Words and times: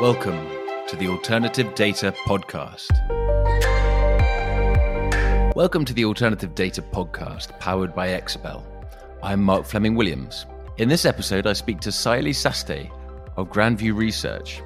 Welcome 0.00 0.46
to 0.86 0.94
the 0.94 1.08
Alternative 1.08 1.74
Data 1.74 2.14
Podcast. 2.24 2.86
Welcome 5.56 5.84
to 5.84 5.92
the 5.92 6.04
Alternative 6.04 6.54
Data 6.54 6.82
Podcast, 6.82 7.58
powered 7.58 7.96
by 7.96 8.10
Exabel. 8.10 8.64
I'm 9.24 9.42
Mark 9.42 9.66
Fleming 9.66 9.96
Williams. 9.96 10.46
In 10.76 10.88
this 10.88 11.04
episode, 11.04 11.48
I 11.48 11.52
speak 11.52 11.80
to 11.80 11.88
Sayali 11.88 12.32
Saste 12.32 12.88
of 13.36 13.50
Grandview 13.50 13.92
Research. 13.92 14.62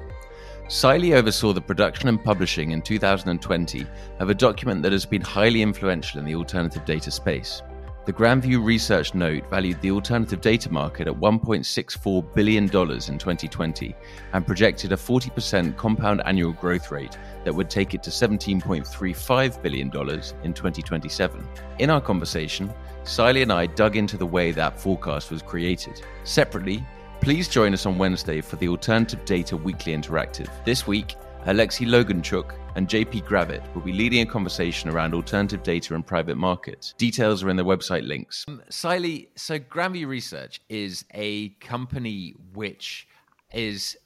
Sayali 0.67 1.15
oversaw 1.15 1.51
the 1.51 1.61
production 1.61 2.09
and 2.09 2.23
publishing 2.23 2.69
in 2.69 2.83
2020 2.83 3.87
of 4.19 4.29
a 4.29 4.35
document 4.35 4.83
that 4.83 4.91
has 4.91 5.07
been 5.07 5.23
highly 5.23 5.63
influential 5.63 6.19
in 6.19 6.25
the 6.27 6.35
alternative 6.35 6.85
data 6.85 7.09
space. 7.09 7.63
The 8.05 8.11
Grandview 8.11 8.61
Research 8.61 9.13
Note 9.13 9.49
valued 9.49 9.79
the 9.79 9.91
alternative 9.91 10.41
data 10.41 10.69
market 10.69 11.07
at 11.07 11.13
$1.64 11.13 12.33
billion 12.33 12.63
in 12.65 12.69
2020 12.69 13.95
and 14.33 14.45
projected 14.45 14.91
a 14.91 14.97
40% 14.97 15.77
compound 15.77 16.21
annual 16.25 16.51
growth 16.51 16.91
rate 16.91 17.17
that 17.45 17.55
would 17.55 17.69
take 17.69 17.93
it 17.93 18.03
to 18.03 18.09
$17.35 18.09 19.61
billion 19.61 19.87
in 19.87 20.53
2027. 20.53 21.47
In 21.79 21.89
our 21.89 22.01
conversation, 22.01 22.73
Sayali 23.05 23.41
and 23.41 23.53
I 23.53 23.67
dug 23.67 23.95
into 23.95 24.17
the 24.17 24.25
way 24.25 24.51
that 24.51 24.77
forecast 24.77 25.31
was 25.31 25.41
created. 25.41 26.01
Separately, 26.25 26.85
please 27.21 27.47
join 27.47 27.71
us 27.71 27.85
on 27.85 27.97
Wednesday 27.97 28.41
for 28.41 28.57
the 28.57 28.67
Alternative 28.67 29.23
Data 29.23 29.55
Weekly 29.55 29.95
Interactive. 29.95 30.49
This 30.65 30.85
week, 30.85 31.15
Alexey 31.45 31.85
Loganchuk 31.85 32.55
and 32.77 32.87
JP 32.87 33.25
Gravitt 33.25 33.61
will 33.75 33.81
be 33.81 33.91
leading 33.91 34.21
a 34.21 34.25
conversation 34.25 34.89
around 34.89 35.13
alternative 35.13 35.61
data 35.61 35.93
and 35.93 36.07
private 36.07 36.37
markets. 36.37 36.93
Details 36.97 37.43
are 37.43 37.49
in 37.49 37.57
the 37.57 37.65
website 37.65 38.07
links. 38.07 38.45
Um, 38.47 38.61
Sayali, 38.69 39.27
so 39.35 39.59
Grandview 39.59 40.07
Research 40.07 40.61
is 40.69 41.03
a 41.13 41.49
company 41.59 42.33
which 42.53 43.09
is, 43.53 43.97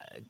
uh, 0.00 0.20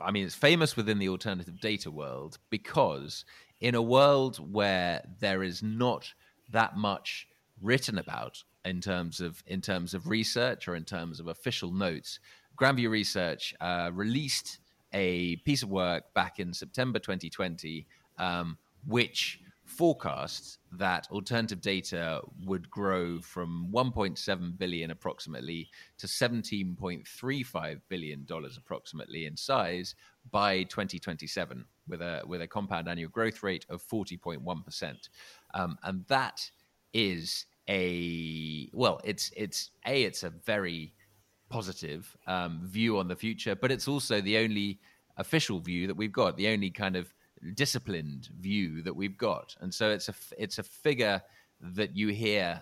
I 0.00 0.12
mean, 0.12 0.24
it's 0.24 0.36
famous 0.36 0.76
within 0.76 1.00
the 1.00 1.08
alternative 1.08 1.60
data 1.60 1.90
world 1.90 2.38
because 2.48 3.24
in 3.60 3.74
a 3.74 3.82
world 3.82 4.36
where 4.36 5.02
there 5.18 5.42
is 5.42 5.64
not 5.64 6.14
that 6.52 6.76
much 6.76 7.26
written 7.60 7.98
about 7.98 8.40
in 8.64 8.80
terms 8.80 9.20
of 9.20 9.42
in 9.48 9.60
terms 9.60 9.94
of 9.94 10.06
research 10.06 10.68
or 10.68 10.76
in 10.76 10.84
terms 10.84 11.18
of 11.18 11.26
official 11.26 11.72
notes, 11.72 12.20
Grandview 12.56 12.88
Research 12.88 13.52
uh, 13.60 13.90
released 13.92 14.60
a 14.94 15.36
piece 15.36 15.62
of 15.62 15.70
work 15.70 16.14
back 16.14 16.38
in 16.38 16.54
September 16.54 16.98
2020, 16.98 17.86
um, 18.18 18.56
which 18.86 19.40
forecasts 19.64 20.58
that 20.72 21.08
alternative 21.10 21.60
data 21.60 22.20
would 22.44 22.70
grow 22.70 23.18
from 23.20 23.68
1.7 23.72 24.58
billion 24.58 24.90
approximately 24.90 25.68
to 25.98 26.06
17.35 26.06 27.80
billion 27.88 28.24
dollars 28.24 28.56
approximately 28.58 29.26
in 29.26 29.36
size 29.36 29.94
by 30.30 30.62
2027 30.64 31.64
with 31.88 32.02
a 32.02 32.22
with 32.26 32.42
a 32.42 32.46
compound 32.46 32.88
annual 32.88 33.10
growth 33.10 33.42
rate 33.42 33.64
of 33.68 33.82
40.1 33.82 34.64
percent. 34.64 35.08
Um, 35.54 35.78
and 35.82 36.04
that 36.08 36.50
is 36.92 37.46
a 37.68 38.68
well 38.72 39.00
it's 39.04 39.30
it's 39.34 39.70
a 39.86 40.02
it's 40.02 40.22
a 40.22 40.30
very 40.30 40.92
positive 41.54 42.16
um, 42.26 42.60
view 42.64 42.98
on 42.98 43.06
the 43.06 43.14
future, 43.14 43.54
but 43.54 43.70
it's 43.70 43.86
also 43.86 44.20
the 44.20 44.36
only 44.38 44.80
official 45.18 45.60
view 45.60 45.86
that 45.86 45.96
we've 45.96 46.16
got, 46.22 46.36
the 46.36 46.48
only 46.48 46.68
kind 46.68 46.96
of 46.96 47.14
disciplined 47.54 48.28
view 48.40 48.82
that 48.82 48.96
we've 49.00 49.16
got, 49.16 49.54
and 49.60 49.72
so 49.72 49.84
it's 49.90 50.08
a 50.08 50.14
it's 50.36 50.58
a 50.58 50.64
figure 50.64 51.22
that 51.60 51.96
you 51.96 52.08
hear 52.08 52.60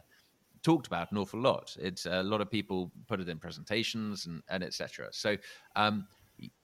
talked 0.63 0.87
about 0.87 1.11
an 1.11 1.19
awful 1.19 1.41
lot. 1.41 1.75
It's 1.81 2.05
a 2.05 2.23
lot 2.23 2.41
of 2.43 2.51
people 2.51 2.93
put 3.09 3.19
it 3.19 3.29
in 3.29 3.39
presentations 3.39 4.27
and, 4.27 4.43
and 4.49 4.63
etc. 4.63 5.09
So 5.11 5.37
um, 5.75 6.07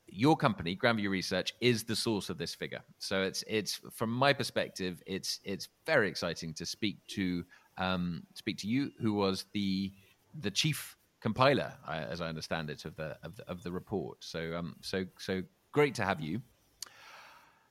your 0.06 0.36
company, 0.36 0.76
Grandview 0.76 1.10
Research, 1.10 1.54
is 1.60 1.82
the 1.82 1.96
source 1.96 2.28
of 2.28 2.36
this 2.36 2.54
figure. 2.54 2.82
So 2.98 3.22
it's 3.22 3.42
it's 3.46 3.80
from 3.98 4.10
my 4.10 4.34
perspective, 4.34 5.02
it's 5.06 5.40
it's 5.44 5.68
very 5.86 6.08
exciting 6.08 6.52
to 6.60 6.66
speak 6.66 6.98
to 7.16 7.44
um, 7.78 8.22
speak 8.34 8.58
to 8.58 8.68
you, 8.68 8.90
who 9.00 9.14
was 9.14 9.46
the 9.54 9.92
the 10.40 10.50
chief 10.50 10.97
compiler, 11.20 11.72
as 11.88 12.20
I 12.20 12.28
understand 12.28 12.70
it, 12.70 12.84
of 12.84 12.96
the 12.96 13.16
of 13.22 13.36
the, 13.36 13.48
of 13.48 13.62
the 13.62 13.72
report. 13.72 14.18
So 14.20 14.56
um, 14.56 14.76
so 14.80 15.04
so 15.18 15.42
great 15.72 15.94
to 15.96 16.04
have 16.04 16.20
you, 16.20 16.40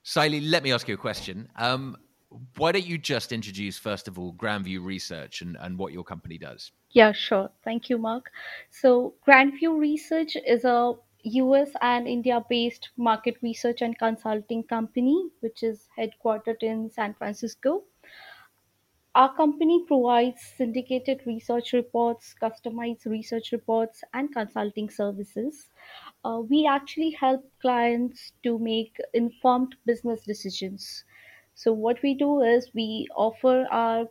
Sayali. 0.04 0.40
Let 0.42 0.62
me 0.62 0.72
ask 0.72 0.88
you 0.88 0.94
a 0.94 0.98
question. 0.98 1.48
Um, 1.56 1.96
why 2.56 2.72
don't 2.72 2.84
you 2.84 2.98
just 2.98 3.32
introduce 3.32 3.78
first 3.78 4.06
of 4.06 4.18
all 4.18 4.34
Grandview 4.34 4.84
Research 4.84 5.40
and, 5.40 5.56
and 5.60 5.78
what 5.78 5.92
your 5.92 6.04
company 6.04 6.36
does? 6.36 6.72
Yeah, 6.90 7.12
sure. 7.12 7.50
Thank 7.64 7.88
you, 7.88 7.98
Mark. 7.98 8.30
So 8.70 9.14
Grandview 9.26 9.78
Research 9.78 10.36
is 10.46 10.64
a 10.64 10.94
US 11.24 11.70
and 11.80 12.06
India 12.06 12.44
based 12.48 12.90
market 12.96 13.36
research 13.42 13.82
and 13.82 13.98
consulting 13.98 14.62
company, 14.62 15.30
which 15.40 15.62
is 15.62 15.88
headquartered 15.98 16.62
in 16.62 16.90
San 16.90 17.14
Francisco. 17.14 17.84
Our 19.18 19.34
company 19.34 19.84
provides 19.84 20.40
syndicated 20.40 21.26
research 21.26 21.74
reports, 21.74 22.34
customized 22.40 23.04
research 23.04 23.52
reports, 23.52 24.02
and 24.14 24.32
consulting 24.32 24.88
services. 24.88 25.68
Uh, 26.24 26.40
we 26.48 26.66
actually 26.66 27.10
help 27.10 27.44
clients 27.60 28.32
to 28.44 28.58
make 28.58 28.96
informed 29.12 29.76
business 29.84 30.24
decisions. 30.24 31.04
So, 31.54 31.70
what 31.74 32.00
we 32.02 32.14
do 32.14 32.40
is 32.40 32.72
we 32.72 33.08
offer 33.14 33.66
our 33.70 34.08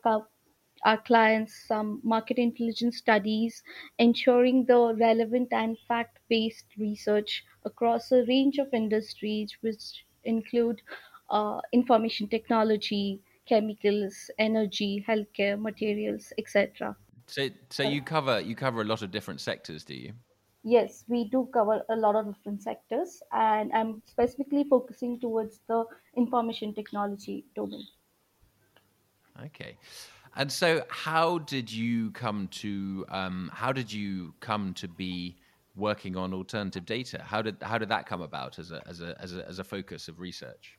our 0.85 0.97
clients 1.01 1.55
some 1.67 2.01
market 2.03 2.37
intelligence 2.37 2.97
studies, 2.97 3.63
ensuring 3.97 4.65
the 4.65 4.95
relevant 4.99 5.53
and 5.53 5.77
fact 5.87 6.19
based 6.29 6.65
research 6.77 7.45
across 7.65 8.11
a 8.11 8.23
range 8.25 8.57
of 8.59 8.73
industries, 8.73 9.57
which 9.61 10.05
include 10.23 10.81
uh, 11.29 11.61
information 11.73 12.27
technology, 12.27 13.21
chemicals, 13.47 14.29
energy, 14.37 15.03
healthcare, 15.07 15.59
materials, 15.59 16.33
etc. 16.37 16.95
So, 17.27 17.49
so 17.69 17.83
you 17.83 18.01
cover 18.01 18.39
you 18.39 18.55
cover 18.55 18.81
a 18.81 18.85
lot 18.85 19.01
of 19.01 19.11
different 19.11 19.41
sectors, 19.41 19.83
do 19.83 19.95
you? 19.95 20.13
Yes, 20.63 21.03
we 21.07 21.29
do 21.29 21.47
cover 21.53 21.81
a 21.89 21.95
lot 21.95 22.15
of 22.15 22.33
different 22.33 22.61
sectors, 22.61 23.21
and 23.31 23.71
I'm 23.73 24.01
specifically 24.05 24.65
focusing 24.69 25.19
towards 25.19 25.61
the 25.67 25.85
information 26.15 26.73
technology 26.73 27.45
domain. 27.55 27.85
Okay, 29.45 29.77
and 30.35 30.51
so 30.51 30.83
how 30.89 31.39
did 31.39 31.71
you 31.71 32.11
come 32.11 32.47
to 32.49 33.05
um, 33.09 33.51
how 33.53 33.71
did 33.71 33.91
you 33.91 34.33
come 34.39 34.73
to 34.75 34.87
be 34.87 35.37
working 35.75 36.17
on 36.17 36.33
alternative 36.33 36.85
data? 36.85 37.21
How 37.23 37.41
did 37.41 37.57
how 37.61 37.77
did 37.77 37.89
that 37.89 38.05
come 38.05 38.21
about 38.21 38.57
as 38.59 38.71
a 38.71 38.81
as 38.87 39.01
a 39.01 39.15
as 39.21 39.35
a, 39.35 39.47
as 39.47 39.59
a 39.59 39.63
focus 39.63 40.07
of 40.07 40.19
research? 40.19 40.77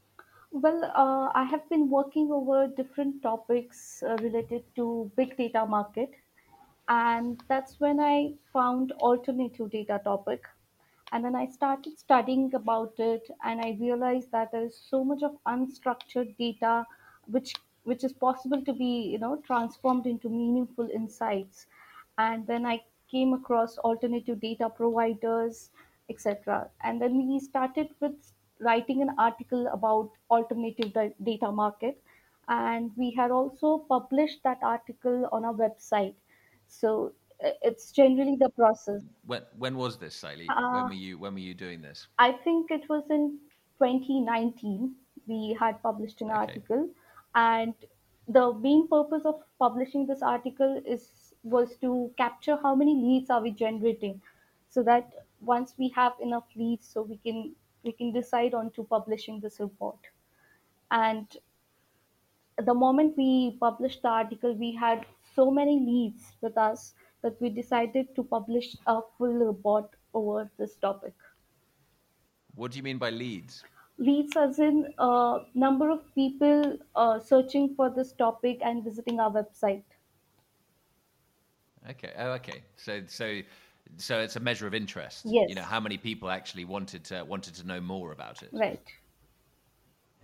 Well, 0.53 0.85
uh, 0.85 1.31
I 1.35 1.45
have 1.45 1.67
been 1.71 1.89
working 1.89 2.31
over 2.31 2.67
different 2.67 3.23
topics 3.23 4.03
uh, 4.03 4.17
related 4.21 4.63
to 4.77 5.11
big 5.17 5.37
data 5.39 5.65
market, 5.65 6.11
and 6.89 7.43
that's 7.49 7.81
when 7.81 7.99
I 7.99 8.35
found 8.53 8.93
alternative 8.93 9.71
data 9.71 10.01
topic. 10.05 10.45
And 11.13 11.25
then 11.25 11.35
I 11.35 11.47
started 11.47 11.99
studying 11.99 12.55
about 12.55 12.95
it, 12.99 13.31
and 13.43 13.61
I 13.63 13.79
realized 13.81 14.31
that 14.33 14.53
there 14.53 14.65
is 14.65 14.77
so 14.77 15.03
much 15.03 15.23
of 15.23 15.39
unstructured 15.47 16.37
data, 16.37 16.87
which 17.27 17.55
which 17.85 18.05
is 18.05 18.13
possible 18.13 18.63
to 18.65 18.73
be 18.75 19.09
you 19.13 19.19
know 19.19 19.37
transformed 19.37 20.07
into 20.07 20.29
meaningful 20.29 20.91
insights. 20.91 21.67
And 22.19 22.47
then 22.47 22.67
I 22.67 22.85
came 23.11 23.33
across 23.33 23.79
alternative 23.79 24.41
data 24.41 24.69
providers, 24.69 25.71
etc. 26.11 26.71
And 26.83 27.01
then 27.01 27.27
we 27.27 27.39
started 27.41 27.95
with 28.01 28.33
writing 28.61 29.03
an 29.03 29.11
article 29.19 29.67
about 29.69 30.11
alternative 30.31 30.93
data 31.23 31.53
market. 31.53 32.03
And 32.49 32.93
we 32.97 33.13
had 33.13 33.31
also 33.31 33.79
published 33.89 34.43
that 34.45 34.59
article 34.63 35.29
on 35.33 35.45
our 35.45 35.55
website. 35.55 36.15
So 36.67 37.13
it's 37.41 37.93
generally 37.93 38.37
the 38.37 38.49
process. 38.51 39.03
When 39.25 39.43
when 39.57 39.77
was 39.77 39.99
this, 39.99 40.23
when 40.23 40.49
uh, 40.51 40.83
were 40.89 40.93
you 40.93 41.19
when 41.19 41.35
were 41.35 41.41
you 41.41 41.55
doing 41.55 41.83
this? 41.83 42.09
i 42.19 42.33
think 42.33 42.71
it 42.71 42.89
was 42.89 43.05
in 43.11 43.39
2019 43.79 44.95
we 45.27 45.57
had 45.61 45.83
published 45.83 46.21
an 46.23 46.31
Okay, 46.31 46.63
article. 46.63 46.89
And 47.35 47.75
the 48.27 48.53
main 48.55 48.89
purpose 48.89 49.25
of 49.25 49.43
publishing 49.59 50.07
this 50.07 50.23
article 50.23 50.83
is 50.87 51.35
was 51.43 51.77
to 51.79 52.13
capture 52.17 52.57
how 52.63 52.75
many 52.75 52.95
leads 52.95 53.31
are 53.31 53.41
we 53.43 53.51
generating 53.51 54.21
so 54.69 54.83
that 54.83 55.13
once 55.41 55.75
we 55.79 55.89
have 55.91 56.13
enough 56.21 56.45
leads 56.57 56.87
so 56.89 57.03
we 57.03 57.17
can 57.19 57.55
we 57.89 57.93
can 58.01 58.13
decide 58.13 58.55
on 58.61 58.71
to 58.79 58.85
publishing 58.95 59.41
this 59.41 59.61
report 59.61 60.11
and 60.91 61.39
the 62.71 62.75
moment 62.75 63.17
we 63.17 63.57
published 63.61 64.03
the 64.03 64.13
article 64.21 64.55
we 64.65 64.75
had 64.85 65.07
so 65.35 65.51
many 65.59 65.79
leads 65.89 66.33
with 66.41 66.59
us 66.67 66.95
that 67.23 67.41
we 67.41 67.51
decided 67.59 68.15
to 68.17 68.23
publish 68.23 68.77
a 68.87 69.01
full 69.17 69.35
report 69.51 69.99
over 70.23 70.51
this 70.59 70.77
topic 70.87 71.29
what 72.55 72.73
do 72.73 72.79
you 72.79 72.83
mean 72.83 72.99
by 72.99 73.11
leads? 73.11 73.63
leads 73.99 74.37
as 74.37 74.59
in 74.59 74.93
uh, 74.99 75.39
number 75.55 75.91
of 75.91 76.03
people 76.15 76.77
uh, 76.97 77.19
searching 77.19 77.75
for 77.75 77.91
this 77.91 78.13
topic 78.13 78.59
and 78.63 78.85
visiting 78.85 79.21
our 79.21 79.31
website 79.31 79.99
Okay, 81.91 82.13
oh, 82.19 82.33
okay. 82.33 82.63
So 82.77 83.03
so 83.07 83.41
so 83.97 84.21
it's 84.21 84.37
a 84.37 84.41
measure 84.41 84.67
of 84.67 84.75
interest. 84.75 85.23
Yes. 85.25 85.49
You 85.49 85.55
know, 85.55 85.63
how 85.63 85.81
many 85.81 85.99
people 85.99 86.31
actually 86.31 86.65
wanted 86.65 87.05
to 87.05 87.25
wanted 87.25 87.55
to 87.57 87.67
know 87.67 87.81
more 87.81 88.13
about 88.13 88.43
it. 88.43 88.51
Right. 88.53 88.81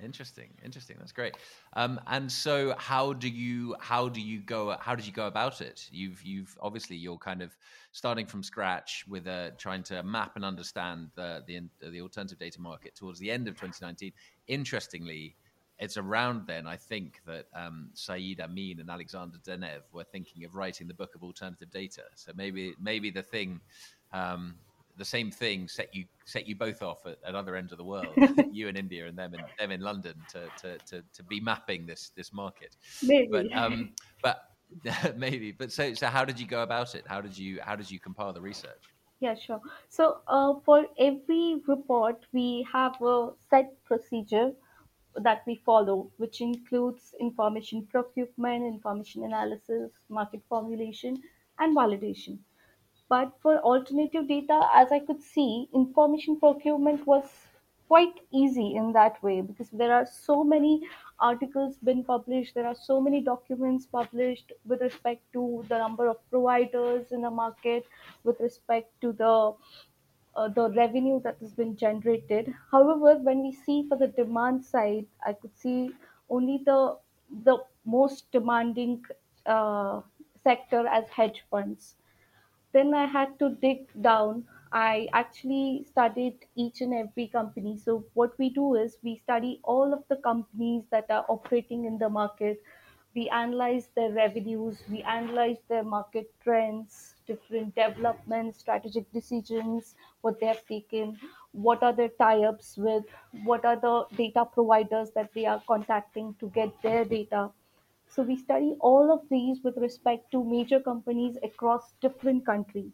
Interesting, 0.02 0.48
interesting. 0.64 0.96
That's 0.98 1.12
great. 1.12 1.36
Um, 1.74 2.00
and 2.08 2.30
so, 2.30 2.74
how 2.78 3.12
do 3.12 3.28
you 3.28 3.76
how 3.78 4.08
do 4.08 4.20
you 4.20 4.40
go 4.40 4.76
how 4.80 4.96
did 4.96 5.06
you 5.06 5.12
go 5.12 5.28
about 5.28 5.60
it? 5.60 5.88
You've 5.92 6.20
you've 6.22 6.56
obviously 6.60 6.96
you're 6.96 7.18
kind 7.18 7.42
of 7.42 7.56
starting 7.92 8.26
from 8.26 8.42
scratch 8.42 9.04
with 9.08 9.28
uh, 9.28 9.50
trying 9.56 9.84
to 9.84 10.02
map 10.02 10.32
and 10.34 10.44
understand 10.44 11.10
the, 11.14 11.44
the 11.46 11.90
the 11.90 12.00
alternative 12.00 12.38
data 12.38 12.60
market 12.60 12.96
towards 12.96 13.20
the 13.20 13.30
end 13.30 13.46
of 13.46 13.54
2019. 13.54 14.12
Interestingly, 14.48 15.36
it's 15.84 15.96
around 15.96 16.46
then 16.46 16.66
I 16.66 16.76
think 16.76 17.20
that 17.26 17.46
um, 17.54 17.90
Saeed 17.94 18.40
Amen 18.40 18.76
and 18.80 18.90
Alexander 18.90 19.38
Denev 19.46 19.82
were 19.92 20.04
thinking 20.04 20.44
of 20.44 20.54
writing 20.54 20.88
the 20.88 20.94
book 20.94 21.14
of 21.14 21.22
alternative 21.22 21.70
data. 21.70 22.02
So 22.14 22.32
maybe 22.34 22.74
maybe 22.80 23.10
the 23.10 23.22
thing. 23.22 23.60
Um, 24.12 24.56
the 24.96 25.04
same 25.04 25.28
thing 25.28 25.66
set 25.66 25.92
you 25.92 26.04
set 26.24 26.46
you 26.46 26.54
both 26.54 26.80
off 26.80 27.04
at, 27.04 27.18
at 27.26 27.34
other 27.34 27.56
ends 27.56 27.72
of 27.72 27.78
the 27.78 27.84
world, 27.84 28.14
you 28.52 28.68
in 28.68 28.76
India 28.76 29.06
and 29.06 29.18
them 29.18 29.34
in 29.34 29.40
them 29.58 29.70
in 29.72 29.80
London 29.80 30.14
to 30.30 30.46
to 30.62 30.78
to, 30.86 31.02
to 31.12 31.22
be 31.24 31.40
mapping 31.40 31.84
this 31.84 32.12
this 32.14 32.32
market. 32.32 32.76
Maybe. 33.02 33.28
But 33.28 33.52
um, 33.52 33.90
but 34.22 34.50
maybe. 35.16 35.52
But 35.52 35.72
so 35.72 35.94
so 35.94 36.06
how 36.06 36.24
did 36.24 36.38
you 36.38 36.46
go 36.46 36.62
about 36.62 36.94
it? 36.94 37.04
How 37.06 37.20
did 37.20 37.36
you 37.36 37.58
how 37.62 37.74
did 37.76 37.90
you 37.90 37.98
compile 37.98 38.32
the 38.32 38.40
research? 38.40 38.84
Yeah, 39.20 39.34
sure. 39.34 39.60
So 39.88 40.18
uh, 40.28 40.54
for 40.64 40.84
every 40.98 41.62
report, 41.66 42.26
we 42.32 42.66
have 42.72 43.00
a 43.00 43.30
set 43.48 43.72
procedure 43.84 44.52
that 45.16 45.42
we 45.46 45.56
follow, 45.64 46.10
which 46.16 46.40
includes 46.40 47.14
information 47.20 47.86
procurement, 47.86 48.64
information 48.64 49.24
analysis, 49.24 49.90
market 50.08 50.42
formulation, 50.48 51.22
and 51.58 51.76
validation. 51.76 52.38
But 53.08 53.32
for 53.40 53.58
alternative 53.58 54.28
data, 54.28 54.68
as 54.74 54.90
I 54.90 55.00
could 55.00 55.22
see, 55.22 55.68
information 55.74 56.40
procurement 56.40 57.06
was 57.06 57.24
quite 57.88 58.20
easy 58.32 58.74
in 58.76 58.92
that 58.92 59.22
way 59.22 59.40
because 59.40 59.68
there 59.70 59.92
are 59.92 60.06
so 60.06 60.42
many 60.42 60.82
articles 61.20 61.76
been 61.84 62.02
published, 62.02 62.54
there 62.54 62.66
are 62.66 62.74
so 62.74 63.00
many 63.00 63.20
documents 63.20 63.86
published 63.86 64.52
with 64.64 64.80
respect 64.80 65.22
to 65.32 65.64
the 65.68 65.78
number 65.78 66.08
of 66.08 66.16
providers 66.30 67.12
in 67.12 67.22
the 67.22 67.30
market, 67.30 67.86
with 68.24 68.40
respect 68.40 68.90
to 69.00 69.12
the 69.12 69.52
uh, 70.36 70.48
the 70.48 70.70
revenue 70.70 71.20
that 71.22 71.38
has 71.40 71.54
been 71.54 71.76
generated. 71.76 72.54
However, 72.70 73.16
when 73.18 73.42
we 73.42 73.52
see 73.52 73.86
for 73.88 73.96
the 73.98 74.08
demand 74.08 74.64
side, 74.64 75.06
I 75.24 75.32
could 75.34 75.56
see 75.56 75.90
only 76.30 76.58
the 76.64 76.98
the 77.44 77.58
most 77.84 78.30
demanding 78.32 79.04
uh, 79.46 80.02
sector 80.42 80.86
as 80.86 81.08
hedge 81.10 81.44
funds 81.50 81.96
then 82.72 82.92
I 82.92 83.06
had 83.06 83.38
to 83.38 83.50
dig 83.50 83.86
down. 84.02 84.46
I 84.72 85.08
actually 85.12 85.84
studied 85.88 86.46
each 86.56 86.80
and 86.82 86.92
every 86.92 87.28
company. 87.28 87.78
So, 87.78 88.04
what 88.14 88.36
we 88.38 88.50
do 88.50 88.74
is 88.74 88.98
we 89.02 89.16
study 89.16 89.60
all 89.62 89.92
of 89.94 90.04
the 90.08 90.16
companies 90.16 90.84
that 90.90 91.10
are 91.10 91.24
operating 91.28 91.84
in 91.84 91.98
the 91.98 92.08
market. 92.10 92.60
We 93.14 93.28
analyze 93.30 93.88
their 93.94 94.10
revenues, 94.12 94.82
we 94.90 95.02
analyze 95.02 95.58
their 95.68 95.84
market 95.84 96.34
trends, 96.42 97.13
different 97.26 97.74
developments, 97.74 98.58
strategic 98.58 99.10
decisions, 99.12 99.94
what 100.20 100.40
they 100.40 100.46
have 100.46 100.64
taken, 100.66 101.18
what 101.52 101.82
are 101.82 101.92
their 101.92 102.10
tie 102.20 102.44
ups 102.44 102.76
with, 102.76 103.04
what 103.44 103.64
are 103.64 103.76
the 103.76 104.04
data 104.16 104.44
providers 104.44 105.10
that 105.14 105.30
they 105.34 105.46
are 105.46 105.62
contacting 105.66 106.34
to 106.40 106.48
get 106.50 106.70
their 106.82 107.04
data 107.04 107.50
so 108.14 108.22
we 108.22 108.36
study 108.36 108.76
all 108.78 109.12
of 109.12 109.28
these 109.28 109.58
with 109.64 109.76
respect 109.76 110.30
to 110.30 110.44
major 110.44 110.78
companies 110.78 111.36
across 111.42 111.94
different 112.00 112.46
countries. 112.46 112.92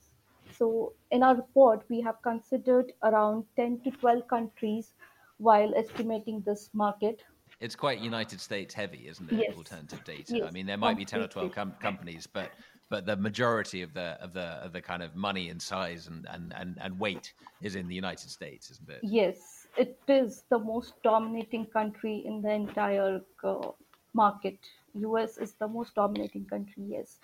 So 0.57 0.95
in 1.11 1.23
our 1.23 1.37
report, 1.37 1.85
we 1.91 2.01
have 2.01 2.23
considered 2.23 2.93
around 3.03 3.45
10 3.57 3.81
to 3.81 3.91
12 3.91 4.27
countries 4.29 4.95
while 5.37 5.75
estimating 5.75 6.41
this 6.47 6.71
market. 6.73 7.23
It's 7.61 7.77
quite 7.77 7.99
United 7.99 8.41
States 8.41 8.73
heavy, 8.73 9.09
isn't 9.09 9.31
it? 9.31 9.39
Yes. 9.49 9.57
Alternative 9.57 10.03
data. 10.05 10.39
Yes, 10.39 10.49
I 10.49 10.51
mean, 10.53 10.65
there 10.65 10.79
might 10.79 10.97
be 10.97 11.05
ten 11.05 11.21
or 11.21 11.29
twelve 11.29 11.55
com- 11.55 11.75
companies, 11.81 12.27
but 12.27 12.53
but 12.91 13.07
the 13.07 13.17
majority 13.17 13.83
of 13.83 13.95
the 13.95 14.19
of 14.21 14.33
the 14.35 14.49
of 14.65 14.73
the 14.73 14.83
kind 14.83 15.03
of 15.03 15.17
money 15.17 15.49
and 15.49 15.63
size 15.63 16.09
and, 16.09 16.27
and, 16.31 16.53
and, 16.57 16.77
and 16.81 16.99
weight 16.99 17.33
is 17.63 17.77
in 17.77 17.89
the 17.89 17.95
United 17.95 18.29
States, 18.29 18.71
isn't 18.71 18.91
it? 18.91 19.03
Yes, 19.03 19.69
it 19.77 19.99
is 20.09 20.45
the 20.51 20.59
most 20.59 20.95
dominating 21.03 21.67
country 21.67 22.23
in 22.27 22.43
the 22.43 22.51
entire 22.53 23.23
uh, 23.45 23.69
market. 24.13 24.59
US 24.95 25.39
is 25.39 25.55
the 25.55 25.69
most 25.69 25.95
dominating 25.95 26.45
country, 26.47 26.85
yes. 26.89 27.21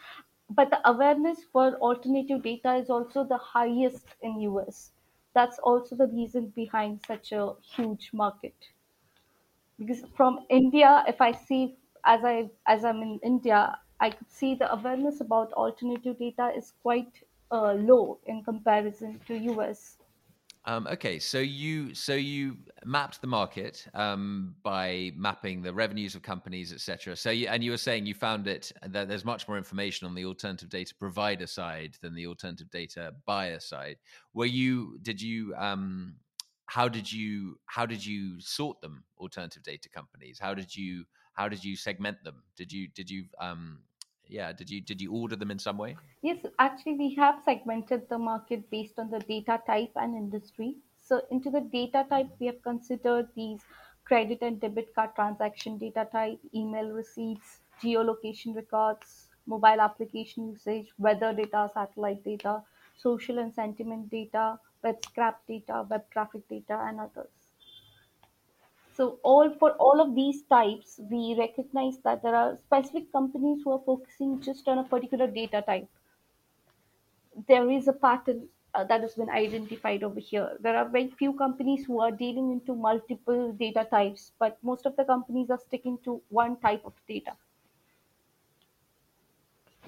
But 0.51 0.71
the 0.71 0.81
awareness 0.89 1.41
for 1.53 1.75
alternative 1.77 2.43
data 2.43 2.77
is 2.77 2.89
also 2.89 3.25
the 3.25 3.39
highest 3.39 4.07
in 4.23 4.41
US. 4.41 4.93
That's 5.35 5.59
also 5.59 5.97
the 5.97 6.07
reason 6.07 6.47
behind 6.57 7.03
such 7.07 7.33
a 7.33 7.55
huge 7.61 8.11
market. 8.13 8.55
because 9.79 10.03
from 10.17 10.41
India, 10.49 11.05
if 11.07 11.21
I 11.21 11.33
see 11.33 11.77
as 12.05 12.25
I 12.25 12.51
as 12.67 12.85
I'm 12.85 13.03
in 13.03 13.19
India, 13.23 13.79
I 14.01 14.11
could 14.11 14.31
see 14.31 14.55
the 14.55 14.73
awareness 14.73 15.21
about 15.21 15.53
alternative 15.53 16.19
data 16.19 16.53
is 16.57 16.73
quite 16.83 17.13
uh, 17.51 17.73
low 17.75 18.19
in 18.27 18.45
comparison 18.45 19.21
to 19.27 19.35
US. 19.53 19.97
Um, 20.69 20.89
okay, 20.89 21.21
so 21.21 21.39
you 21.39 21.95
so 21.95 22.15
you 22.15 22.57
mapped 22.85 23.21
the 23.21 23.29
market 23.29 23.87
um, 23.95 24.57
by 24.65 25.13
mapping 25.15 25.63
the 25.63 25.73
revenues 25.73 26.17
of 26.17 26.23
companies, 26.23 26.73
etc. 26.73 27.15
So 27.15 27.31
you, 27.31 27.47
and 27.47 27.63
you 27.63 27.71
were 27.71 27.77
saying 27.77 28.05
you 28.05 28.15
found 28.15 28.49
it 28.49 28.73
that 28.85 29.07
there's 29.07 29.25
much 29.25 29.47
more 29.47 29.57
information 29.57 30.09
on 30.09 30.15
the 30.17 30.25
alternative 30.25 30.69
data 30.69 30.93
provider 30.99 31.47
side 31.47 31.97
than 32.03 32.17
the 32.17 32.27
alternative 32.27 32.69
data 32.69 33.15
buyer 33.27 33.61
side. 33.61 33.99
Were 34.35 34.47
you 34.47 34.99
did 35.03 35.23
you 35.23 35.55
um, 35.57 36.17
how 36.67 36.89
did 36.89 37.13
you 37.13 37.61
how 37.67 37.87
did 37.87 38.05
you 38.05 38.41
sort 38.41 38.81
them 38.81 39.05
alternative 39.19 39.63
data 39.63 39.89
companies? 39.89 40.37
How 40.41 40.53
did 40.53 40.75
you 40.75 41.05
how 41.37 41.49
did 41.49 41.65
you 41.65 41.77
segment 41.77 42.23
them? 42.25 42.43
Did 42.57 42.73
you 42.73 42.89
did 42.89 43.11
you 43.11 43.27
um, 43.39 43.85
yeah 44.27 44.53
did 44.53 44.71
you 44.71 44.81
did 44.81 45.01
you 45.01 45.13
order 45.13 45.37
them 45.37 45.51
in 45.51 45.59
some 45.59 45.79
way? 45.79 45.97
Yes, 46.21 46.45
actually, 46.59 46.95
we 46.97 47.15
have 47.15 47.43
segmented 47.43 48.11
the 48.11 48.19
market 48.19 48.69
based 48.69 48.99
on 48.99 49.09
the 49.11 49.21
data 49.21 49.63
type 49.67 49.93
and 49.97 50.15
industry. 50.15 50.77
So, 51.01 51.23
into 51.31 51.51
the 51.51 51.63
data 51.63 52.05
type, 52.11 52.29
we 52.39 52.47
have 52.49 52.61
considered 52.63 53.31
these 53.35 53.65
credit 54.05 54.43
and 54.43 54.61
debit 54.61 54.95
card 54.95 55.15
transaction 55.15 55.79
data 55.79 56.07
type, 56.13 56.39
email 56.55 56.91
receipts, 56.91 57.61
geolocation 57.81 58.55
records, 58.55 59.31
mobile 59.47 59.81
application 59.81 60.49
usage, 60.51 60.93
weather 60.99 61.33
data, 61.33 61.71
satellite 61.73 62.23
data, 62.25 62.63
social 62.95 63.39
and 63.39 63.55
sentiment 63.55 64.11
data, 64.11 64.59
web 64.83 65.03
scrap 65.03 65.47
data, 65.47 65.87
web 65.89 66.11
traffic 66.11 66.47
data, 66.49 66.79
and 66.89 67.01
others. 67.01 67.46
So 68.97 69.19
all 69.23 69.51
for 69.51 69.73
all 69.73 70.01
of 70.01 70.15
these 70.15 70.43
types, 70.43 70.99
we 71.11 71.37
recognize 71.39 71.99
that 72.05 72.23
there 72.23 72.35
are 72.35 72.57
specific 72.57 73.13
companies 73.13 73.63
who 73.63 73.73
are 73.73 73.83
focusing 73.85 74.41
just 74.41 74.67
on 74.69 74.79
a 74.79 74.85
particular 74.85 75.27
data 75.27 75.63
type 75.67 75.89
there 77.49 77.71
is 77.71 77.89
a 77.89 77.93
pattern 77.93 78.49
uh, 78.75 78.85
that 78.85 79.01
has 79.01 79.15
been 79.15 79.31
identified 79.31 80.03
over 80.03 80.21
here. 80.21 80.57
There 80.61 80.77
are 80.77 80.89
very 80.89 81.11
few 81.19 81.33
companies 81.33 81.85
who 81.87 82.01
are 82.01 82.11
dealing 82.11 82.51
into 82.53 82.75
multiple 82.75 83.53
data 83.53 83.87
types, 83.91 84.33
but 84.39 84.59
most 84.63 84.87
of 84.87 84.97
the 84.97 85.05
companies 85.05 85.51
are 85.51 85.59
sticking 85.59 85.99
to 86.05 86.21
one 86.29 86.57
type 86.57 86.83
of 86.85 86.93
data. 87.09 87.33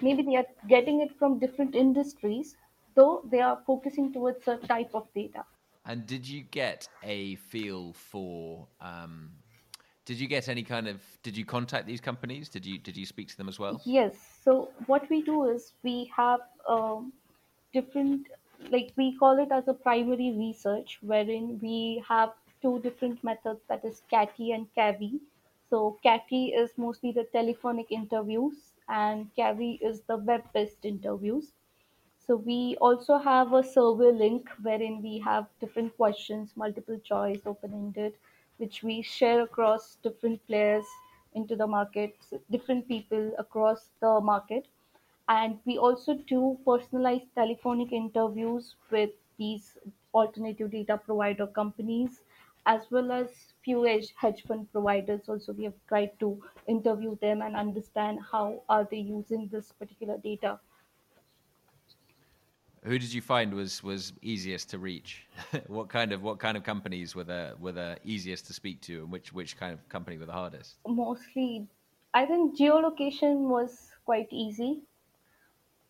Maybe 0.00 0.22
they 0.22 0.36
are 0.36 0.46
getting 0.68 1.00
it 1.00 1.18
from 1.18 1.38
different 1.38 1.74
industries, 1.74 2.56
though 2.94 3.22
they 3.30 3.40
are 3.40 3.58
focusing 3.66 4.12
towards 4.12 4.46
a 4.46 4.56
type 4.56 4.90
of 4.94 5.08
data. 5.14 5.44
And 5.88 6.06
did 6.06 6.28
you 6.28 6.42
get 6.42 6.86
a 7.02 7.36
feel 7.36 7.94
for? 7.94 8.68
Um, 8.78 9.30
did 10.04 10.20
you 10.20 10.28
get 10.28 10.48
any 10.48 10.62
kind 10.62 10.86
of? 10.86 11.00
Did 11.22 11.34
you 11.34 11.46
contact 11.46 11.86
these 11.86 12.00
companies? 12.00 12.50
Did 12.50 12.66
you 12.66 12.78
did 12.78 12.94
you 12.94 13.06
speak 13.06 13.28
to 13.28 13.36
them 13.38 13.48
as 13.48 13.58
well? 13.58 13.80
Yes. 13.86 14.14
So 14.44 14.70
what 14.86 15.08
we 15.08 15.22
do 15.22 15.48
is 15.48 15.72
we 15.82 16.12
have 16.14 16.40
um, 16.68 17.14
different, 17.72 18.26
like 18.70 18.92
we 18.96 19.16
call 19.16 19.38
it 19.38 19.50
as 19.50 19.66
a 19.66 19.72
primary 19.72 20.30
research, 20.36 20.98
wherein 21.00 21.58
we 21.62 22.04
have 22.06 22.32
two 22.60 22.80
different 22.80 23.24
methods, 23.24 23.60
that 23.68 23.82
is 23.82 24.02
CATI 24.10 24.52
and 24.52 24.66
CAVI. 24.76 25.20
So 25.70 25.98
CATI 26.04 26.52
is 26.54 26.70
mostly 26.76 27.12
the 27.12 27.24
telephonic 27.32 27.90
interviews, 27.90 28.56
and 28.90 29.30
CAVI 29.38 29.78
is 29.80 30.02
the 30.02 30.18
web-based 30.18 30.84
interviews. 30.84 31.52
So 32.28 32.36
we 32.36 32.76
also 32.78 33.16
have 33.16 33.54
a 33.54 33.64
survey 33.64 34.12
link 34.12 34.50
wherein 34.60 35.00
we 35.00 35.18
have 35.20 35.46
different 35.60 35.96
questions, 35.96 36.52
multiple 36.56 36.98
choice, 36.98 37.40
open-ended, 37.46 38.12
which 38.58 38.82
we 38.82 39.00
share 39.00 39.40
across 39.40 39.96
different 40.02 40.46
players 40.46 40.84
into 41.32 41.56
the 41.56 41.66
market, 41.66 42.14
different 42.50 42.86
people 42.86 43.32
across 43.38 43.88
the 44.00 44.20
market. 44.20 44.66
And 45.30 45.58
we 45.64 45.78
also 45.78 46.16
do 46.26 46.58
personalized 46.66 47.34
telephonic 47.34 47.92
interviews 47.92 48.74
with 48.90 49.12
these 49.38 49.78
alternative 50.12 50.70
data 50.70 50.98
provider 50.98 51.46
companies, 51.46 52.20
as 52.66 52.82
well 52.90 53.10
as 53.10 53.54
few 53.64 53.84
hedge 53.84 54.12
hedge 54.16 54.42
fund 54.46 54.70
providers. 54.70 55.30
Also, 55.30 55.54
we 55.54 55.64
have 55.64 55.80
tried 55.88 56.10
to 56.20 56.42
interview 56.66 57.16
them 57.22 57.40
and 57.40 57.56
understand 57.56 58.18
how 58.30 58.62
are 58.68 58.86
they 58.90 58.98
using 58.98 59.48
this 59.48 59.72
particular 59.72 60.18
data 60.18 60.60
Who 62.84 62.98
did 62.98 63.12
you 63.12 63.20
find 63.20 63.54
was 63.54 63.82
was 63.82 64.12
easiest 64.22 64.70
to 64.70 64.78
reach? 64.78 65.26
what 65.66 65.88
kind 65.88 66.12
of 66.12 66.22
what 66.22 66.38
kind 66.38 66.56
of 66.56 66.62
companies 66.62 67.14
were 67.14 67.24
the 67.24 67.54
were 67.58 67.72
the 67.72 67.98
easiest 68.04 68.46
to 68.46 68.52
speak 68.52 68.80
to, 68.82 69.02
and 69.02 69.10
which 69.10 69.32
which 69.32 69.56
kind 69.56 69.72
of 69.72 69.88
company 69.88 70.18
were 70.18 70.26
the 70.26 70.32
hardest? 70.32 70.76
Mostly, 70.86 71.66
I 72.14 72.26
think 72.26 72.56
geolocation 72.56 73.48
was 73.48 73.90
quite 74.04 74.28
easy. 74.30 74.82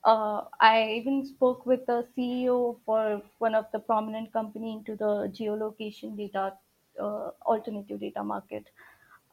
Uh, 0.04 0.44
I 0.60 0.92
even 0.92 1.26
spoke 1.26 1.66
with 1.66 1.84
the 1.86 2.06
CEO 2.16 2.76
for 2.86 3.20
one 3.38 3.54
of 3.54 3.66
the 3.72 3.78
prominent 3.78 4.32
company 4.32 4.72
into 4.72 4.96
the 4.96 5.30
geolocation 5.38 6.16
data, 6.16 6.54
uh, 7.00 7.30
alternative 7.44 8.00
data 8.00 8.22
market, 8.22 8.64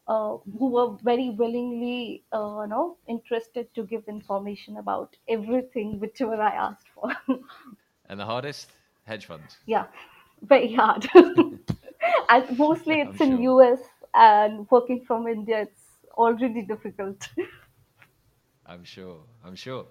uh, 0.07 0.37
who 0.59 0.67
were 0.69 0.97
very 1.03 1.31
willingly, 1.31 2.23
uh, 2.33 2.61
you 2.61 2.67
know, 2.67 2.97
interested 3.07 3.73
to 3.75 3.83
give 3.83 4.03
information 4.07 4.77
about 4.77 5.15
everything, 5.27 5.99
whichever 5.99 6.35
I 6.35 6.53
asked 6.55 6.87
for. 6.93 7.11
And 8.07 8.19
the 8.19 8.25
hardest 8.25 8.69
hedge 9.05 9.25
funds. 9.25 9.57
yeah, 9.65 9.85
very 10.43 10.71
hard. 10.73 11.09
and 11.15 12.57
mostly 12.57 13.01
I'm 13.01 13.09
it's 13.09 13.19
in 13.19 13.37
sure. 13.37 13.63
US 13.63 13.79
and 14.13 14.67
working 14.69 15.03
from 15.07 15.27
India, 15.27 15.61
it's 15.61 15.81
already 16.15 16.61
difficult. 16.61 17.27
I'm 18.67 18.83
sure. 18.83 19.19
I'm 19.43 19.55
sure. 19.55 19.85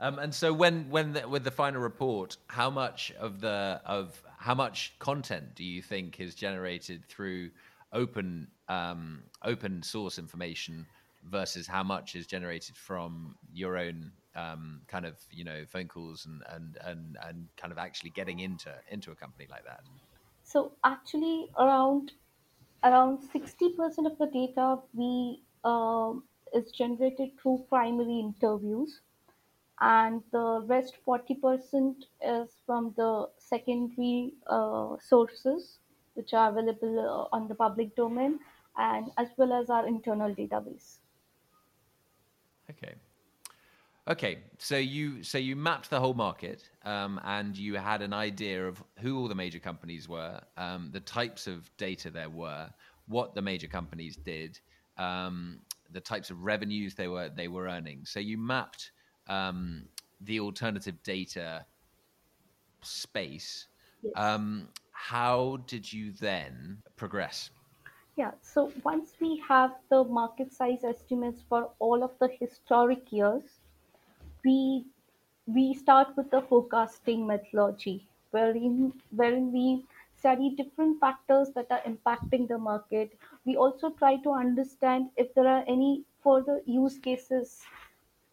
Um, 0.00 0.18
and 0.18 0.34
so 0.34 0.52
when 0.52 0.88
when 0.90 1.12
the, 1.12 1.28
with 1.28 1.44
the 1.44 1.50
final 1.50 1.80
report, 1.80 2.36
how 2.46 2.70
much 2.70 3.12
of 3.18 3.40
the 3.40 3.80
of 3.84 4.22
how 4.38 4.54
much 4.54 4.94
content 4.98 5.54
do 5.54 5.64
you 5.64 5.82
think 5.82 6.20
is 6.20 6.34
generated 6.34 7.04
through 7.06 7.50
open 7.92 8.48
um, 8.68 9.22
open 9.44 9.82
source 9.82 10.18
information 10.18 10.86
versus 11.24 11.66
how 11.66 11.82
much 11.82 12.14
is 12.14 12.26
generated 12.26 12.76
from 12.76 13.36
your 13.52 13.76
own 13.76 14.12
um, 14.34 14.82
kind 14.86 15.04
of 15.04 15.14
you 15.30 15.44
know 15.44 15.64
phone 15.66 15.88
calls 15.88 16.26
and 16.26 16.42
and 16.54 16.78
and 16.84 17.16
and 17.26 17.48
kind 17.56 17.72
of 17.72 17.78
actually 17.78 18.10
getting 18.10 18.40
into 18.40 18.72
into 18.90 19.10
a 19.10 19.14
company 19.14 19.46
like 19.50 19.64
that? 19.64 19.80
So 20.44 20.72
actually, 20.84 21.50
around 21.58 22.12
around 22.84 23.18
60% 23.34 24.06
of 24.06 24.18
the 24.18 24.26
data 24.32 24.78
we 24.94 25.42
um, 25.64 26.22
is 26.54 26.70
generated 26.70 27.30
through 27.40 27.64
primary 27.68 28.20
interviews 28.20 29.00
and 29.80 30.22
the 30.32 30.64
rest 30.66 30.94
40% 31.06 31.94
is 32.24 32.50
from 32.66 32.94
the 32.96 33.28
secondary 33.38 34.34
uh, 34.46 34.96
sources 35.00 35.78
which 36.14 36.34
are 36.34 36.50
available 36.50 37.28
uh, 37.32 37.36
on 37.36 37.48
the 37.48 37.54
public 37.54 37.94
domain 37.94 38.38
and 38.78 39.10
as 39.18 39.28
well 39.36 39.52
as 39.52 39.70
our 39.70 39.86
internal 39.86 40.34
database 40.34 40.98
Okay. 42.70 42.94
Okay, 44.08 44.38
so 44.56 44.76
you 44.78 45.22
so 45.22 45.36
you 45.36 45.54
mapped 45.54 45.90
the 45.90 46.00
whole 46.00 46.14
market, 46.14 46.70
um, 46.84 47.20
and 47.24 47.56
you 47.56 47.74
had 47.74 48.00
an 48.00 48.14
idea 48.14 48.66
of 48.66 48.82
who 49.00 49.18
all 49.18 49.28
the 49.28 49.34
major 49.34 49.58
companies 49.58 50.08
were, 50.08 50.40
um, 50.56 50.88
the 50.92 51.00
types 51.00 51.46
of 51.46 51.70
data 51.76 52.10
there 52.10 52.30
were, 52.30 52.70
what 53.06 53.34
the 53.34 53.42
major 53.42 53.66
companies 53.66 54.16
did, 54.16 54.58
um, 54.96 55.60
the 55.92 56.00
types 56.00 56.30
of 56.30 56.42
revenues 56.42 56.94
they 56.94 57.08
were 57.08 57.28
they 57.28 57.48
were 57.48 57.68
earning. 57.68 58.00
So 58.06 58.18
you 58.18 58.38
mapped 58.38 58.92
um, 59.28 59.84
the 60.22 60.40
alternative 60.40 61.02
data 61.02 61.66
space. 62.82 63.66
yes 64.02 64.12
Um, 64.16 64.68
how 64.92 65.58
did 65.66 65.92
you 65.92 66.12
then 66.12 66.78
progress? 66.96 67.50
Yeah 68.18 68.32
so 68.42 68.72
once 68.84 69.14
we 69.20 69.30
have 69.48 69.74
the 69.90 70.04
market 70.04 70.52
size 70.52 70.84
estimates 70.84 71.42
for 71.48 71.70
all 71.78 72.02
of 72.02 72.12
the 72.18 72.28
historic 72.40 73.12
years 73.12 73.58
we 74.44 74.84
we 75.46 75.74
start 75.74 76.16
with 76.16 76.30
the 76.30 76.42
forecasting 76.42 77.26
methodology, 77.26 78.06
wherein 78.32 78.92
wherein 79.10 79.52
we 79.52 79.84
study 80.18 80.50
different 80.56 81.00
factors 81.00 81.50
that 81.54 81.66
are 81.70 81.82
impacting 81.90 82.48
the 82.48 82.58
market. 82.58 83.18
We 83.46 83.56
also 83.56 83.90
try 83.90 84.16
to 84.26 84.32
understand 84.32 85.10
if 85.16 85.34
there 85.34 85.48
are 85.48 85.64
any 85.66 86.04
further 86.22 86.60
use 86.66 86.98
cases 86.98 87.62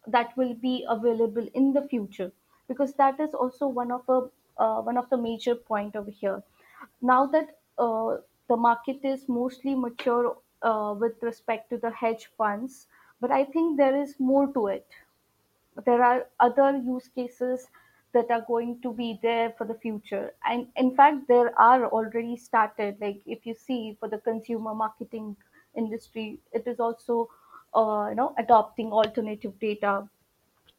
that 0.06 0.36
will 0.36 0.54
be 0.54 0.84
available 0.88 1.48
in 1.54 1.72
the 1.72 1.82
future, 1.88 2.32
because 2.68 2.94
that 2.94 3.20
is 3.20 3.34
also 3.34 3.66
one 3.68 3.90
of 3.90 4.08
a 4.08 4.20
uh, 4.62 4.82
one 4.82 4.98
of 4.98 5.10
the 5.10 5.16
major 5.16 5.54
point 5.54 5.96
over 5.96 6.10
here. 6.10 6.42
Now 7.02 7.26
that 7.26 7.58
uh, 7.78 8.18
the 8.48 8.56
market 8.56 9.00
is 9.04 9.28
mostly 9.28 9.74
mature 9.74 10.36
uh, 10.62 10.94
with 10.98 11.22
respect 11.22 11.70
to 11.70 11.78
the 11.78 11.90
hedge 11.90 12.26
funds, 12.36 12.86
but 13.20 13.30
I 13.30 13.44
think 13.44 13.76
there 13.76 13.96
is 13.96 14.18
more 14.20 14.46
to 14.52 14.66
it. 14.68 14.86
There 15.84 16.02
are 16.02 16.26
other 16.40 16.76
use 16.76 17.08
cases 17.08 17.68
that 18.12 18.30
are 18.30 18.40
going 18.40 18.80
to 18.82 18.92
be 18.92 19.18
there 19.22 19.52
for 19.52 19.64
the 19.64 19.74
future. 19.74 20.34
And 20.44 20.68
in 20.76 20.94
fact 20.96 21.28
there 21.28 21.58
are 21.60 21.86
already 21.86 22.36
started 22.36 22.98
like 23.00 23.22
if 23.26 23.46
you 23.46 23.54
see 23.54 23.96
for 24.00 24.08
the 24.08 24.18
consumer 24.18 24.74
marketing 24.74 25.36
industry 25.76 26.40
it 26.52 26.66
is 26.66 26.80
also 26.80 27.28
uh, 27.74 28.06
you 28.10 28.14
know 28.16 28.34
adopting 28.38 28.92
alternative 28.92 29.58
data 29.60 30.08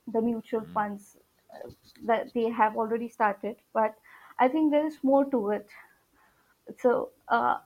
the 0.07 0.21
mutual 0.21 0.61
Mm. 0.61 0.73
funds 0.73 1.17
uh, 1.53 1.69
that 2.05 2.33
they 2.33 2.49
have 2.49 2.75
already 2.77 3.09
started. 3.09 3.57
But 3.73 3.95
i 4.39 4.47
think 4.47 4.71
there 4.71 4.85
is 4.87 4.97
more 5.03 5.25
to 5.31 5.49
it 5.51 5.67
so 6.79 7.09
uh, 7.27 7.57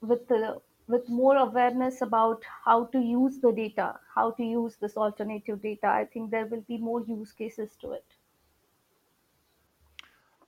with 0.00 0.26
the 0.28 0.60
with 0.86 1.08
more 1.08 1.36
awareness 1.36 2.02
about 2.02 2.42
how 2.64 2.84
to 2.84 2.98
use 2.98 3.38
the 3.38 3.52
data, 3.52 3.98
how 4.14 4.30
to 4.32 4.42
use 4.42 4.76
this 4.76 4.96
alternative 4.96 5.62
data, 5.62 5.86
I 5.86 6.04
think 6.04 6.30
there 6.30 6.46
will 6.46 6.60
be 6.68 6.76
more 6.76 7.02
use 7.06 7.32
cases 7.32 7.70
to 7.80 7.92
it. 7.92 8.04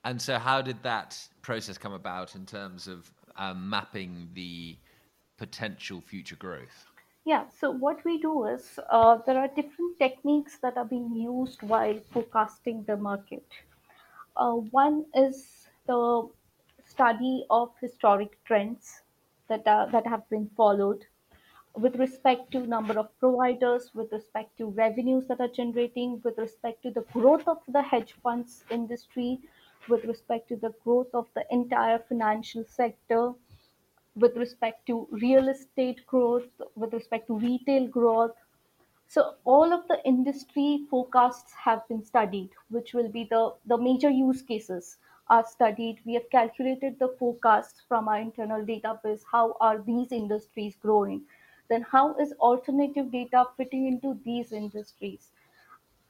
And 0.04 0.20
so, 0.20 0.38
how 0.38 0.62
did 0.62 0.82
that 0.82 1.18
process 1.42 1.78
come 1.78 1.92
about 1.92 2.36
in 2.36 2.46
terms 2.46 2.86
of 2.86 3.10
um, 3.36 3.68
mapping 3.68 4.28
the 4.34 4.76
potential 5.36 6.00
future 6.00 6.36
growth? 6.36 6.86
Yeah, 7.24 7.44
so 7.58 7.72
what 7.72 8.04
we 8.04 8.18
do 8.18 8.46
is 8.46 8.78
uh, 8.88 9.18
there 9.26 9.36
are 9.36 9.48
different 9.48 9.98
techniques 9.98 10.58
that 10.58 10.76
are 10.76 10.84
being 10.84 11.12
used 11.16 11.60
while 11.62 11.98
forecasting 12.12 12.84
the 12.86 12.96
market. 12.96 13.44
Uh, 14.36 14.52
one 14.52 15.06
is 15.12 15.66
the 15.88 16.28
study 16.96 17.44
of 17.50 17.72
historic 17.78 18.42
trends 18.44 19.02
that 19.48 19.66
are, 19.68 19.90
that 19.90 20.06
have 20.06 20.28
been 20.30 20.48
followed 20.56 21.04
with 21.74 21.96
respect 21.96 22.50
to 22.52 22.66
number 22.66 22.98
of 22.98 23.08
providers, 23.20 23.90
with 23.94 24.10
respect 24.10 24.56
to 24.56 24.70
revenues 24.70 25.26
that 25.26 25.40
are 25.40 25.48
generating, 25.48 26.22
with 26.24 26.38
respect 26.38 26.82
to 26.82 26.90
the 26.90 27.02
growth 27.12 27.46
of 27.46 27.58
the 27.68 27.82
hedge 27.82 28.14
funds 28.22 28.64
industry, 28.70 29.38
with 29.86 30.04
respect 30.04 30.48
to 30.48 30.56
the 30.56 30.72
growth 30.84 31.08
of 31.12 31.26
the 31.34 31.44
entire 31.50 31.98
financial 31.98 32.64
sector, 32.64 33.32
with 34.14 34.34
respect 34.36 34.86
to 34.86 35.06
real 35.10 35.48
estate 35.50 36.00
growth, 36.06 36.48
with 36.76 36.94
respect 36.94 37.26
to 37.26 37.38
retail 37.38 37.86
growth. 37.86 38.36
So 39.06 39.34
all 39.44 39.70
of 39.70 39.86
the 39.88 40.00
industry 40.06 40.86
forecasts 40.88 41.52
have 41.52 41.86
been 41.88 42.02
studied, 42.02 42.48
which 42.70 42.94
will 42.94 43.10
be 43.10 43.24
the, 43.24 43.52
the 43.66 43.76
major 43.76 44.08
use 44.08 44.40
cases 44.40 44.96
are 45.28 45.44
studied. 45.46 46.00
We 46.04 46.14
have 46.14 46.28
calculated 46.30 46.98
the 46.98 47.08
forecasts 47.18 47.82
from 47.88 48.08
our 48.08 48.18
internal 48.18 48.64
database. 48.64 49.22
How 49.30 49.56
are 49.60 49.78
these 49.78 50.12
industries 50.12 50.76
growing? 50.76 51.22
Then 51.68 51.82
how 51.82 52.14
is 52.16 52.32
alternative 52.34 53.10
data 53.10 53.46
fitting 53.56 53.86
into 53.86 54.18
these 54.24 54.52
industries? 54.52 55.30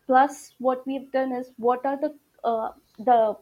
Plus, 0.07 0.55
what 0.59 0.87
we've 0.87 1.11
done 1.13 1.33
is 1.33 1.53
what 1.57 1.85
are 1.87 1.97
the 1.97 2.15
uh, 2.45 2.71
the 2.99 3.37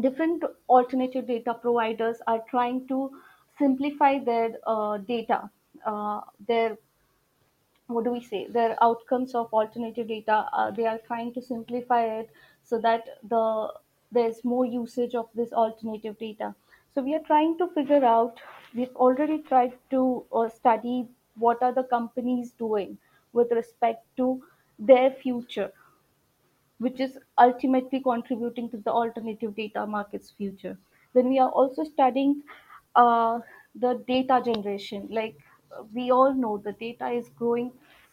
different 0.00 0.44
alternative 0.68 1.26
data 1.26 1.54
providers 1.54 2.18
are 2.26 2.42
trying 2.48 2.86
to 2.88 3.10
simplify 3.58 4.18
their 4.18 4.52
uh, 4.66 4.98
data, 4.98 5.50
uh, 5.84 6.20
their 6.46 6.76
what 7.88 8.04
do 8.04 8.12
we 8.12 8.22
say 8.22 8.46
their 8.48 8.76
outcomes 8.82 9.34
of 9.34 9.52
alternative 9.52 10.08
data 10.08 10.46
uh, 10.52 10.70
they 10.70 10.86
are 10.86 10.98
trying 11.06 11.32
to 11.34 11.42
simplify 11.42 12.04
it 12.04 12.30
so 12.62 12.78
that 12.78 13.04
the 13.28 13.72
there's 14.12 14.44
more 14.44 14.64
usage 14.66 15.14
of 15.14 15.28
this 15.34 15.52
alternative 15.52 16.18
data 16.18 16.54
so 16.94 17.02
we 17.02 17.14
are 17.14 17.24
trying 17.30 17.56
to 17.58 17.68
figure 17.78 18.04
out 18.04 18.40
we've 18.74 18.96
already 18.96 19.38
tried 19.42 19.78
to 19.90 20.02
uh, 20.32 20.48
study 20.48 21.08
what 21.34 21.62
are 21.62 21.72
the 21.72 21.84
companies 21.84 22.52
doing 22.52 22.98
with 23.32 23.50
respect 23.52 24.06
to 24.16 24.28
their 24.78 25.10
future 25.10 25.72
which 26.78 27.00
is 27.00 27.18
ultimately 27.38 28.00
contributing 28.00 28.68
to 28.70 28.76
the 28.78 28.90
alternative 28.90 29.54
data 29.54 29.86
market's 29.86 30.30
future. 30.30 30.78
Then 31.14 31.28
we 31.28 31.38
are 31.38 31.50
also 31.50 31.84
studying 31.84 32.42
uh, 32.94 33.40
the 33.74 33.94
data 34.06 34.42
generation. 34.44 35.08
Like 35.10 35.38
we 35.92 36.10
all 36.10 36.34
know, 36.34 36.58
the 36.58 36.72
data 36.72 37.08
is 37.10 37.28
growing 37.30 37.72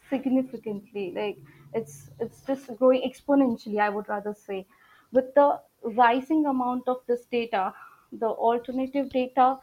significantly. 0.10 1.12
Like 1.12 1.38
it's 1.74 2.12
it's 2.20 2.41
just 2.44 2.75
growing 2.77 3.01
exponentially. 3.10 3.79
I 3.79 3.89
would 3.89 4.08
rather 4.08 4.34
say, 4.34 4.68
with 5.12 5.34
the 5.34 5.62
rising 5.83 6.45
amount 6.45 6.88
of 6.88 6.98
this 7.07 7.25
data, 7.25 7.74
the 8.12 8.27
alternative 8.27 9.09
data 9.09 9.57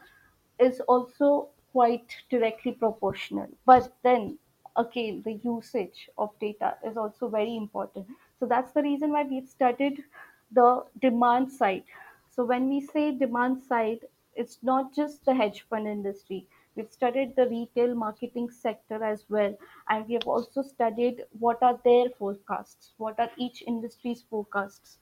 is 0.59 0.79
also 0.81 1.49
quite 1.71 2.15
directly 2.29 2.71
proportional. 2.71 3.47
But 3.65 3.93
then 4.03 4.37
again, 4.75 5.21
the 5.25 5.33
usage 5.43 6.09
of 6.17 6.29
data 6.39 6.75
is 6.85 6.97
also 6.97 7.29
very 7.29 7.55
important. 7.55 8.07
So 8.39 8.45
that's 8.45 8.71
the 8.71 8.83
reason 8.83 9.11
why 9.11 9.23
we've 9.23 9.47
studied 9.47 10.03
the 10.51 10.85
demand 11.01 11.51
side. 11.51 11.83
So 12.29 12.45
when 12.45 12.69
we 12.69 12.81
say 12.81 13.11
demand 13.11 13.61
side, 13.63 13.99
it's 14.35 14.59
not 14.61 14.95
just 14.95 15.25
the 15.25 15.33
hedge 15.33 15.65
fund 15.69 15.87
industry. 15.87 16.47
We've 16.75 16.91
studied 16.91 17.35
the 17.35 17.47
retail 17.47 17.95
marketing 17.95 18.51
sector 18.51 19.03
as 19.03 19.25
well, 19.29 19.57
and 19.89 20.07
we 20.07 20.13
have 20.13 20.27
also 20.27 20.61
studied 20.61 21.23
what 21.39 21.57
are 21.63 21.79
their 21.83 22.09
forecasts, 22.19 22.93
what 22.97 23.19
are 23.19 23.31
each 23.35 23.63
industry's 23.65 24.21
forecasts 24.29 24.99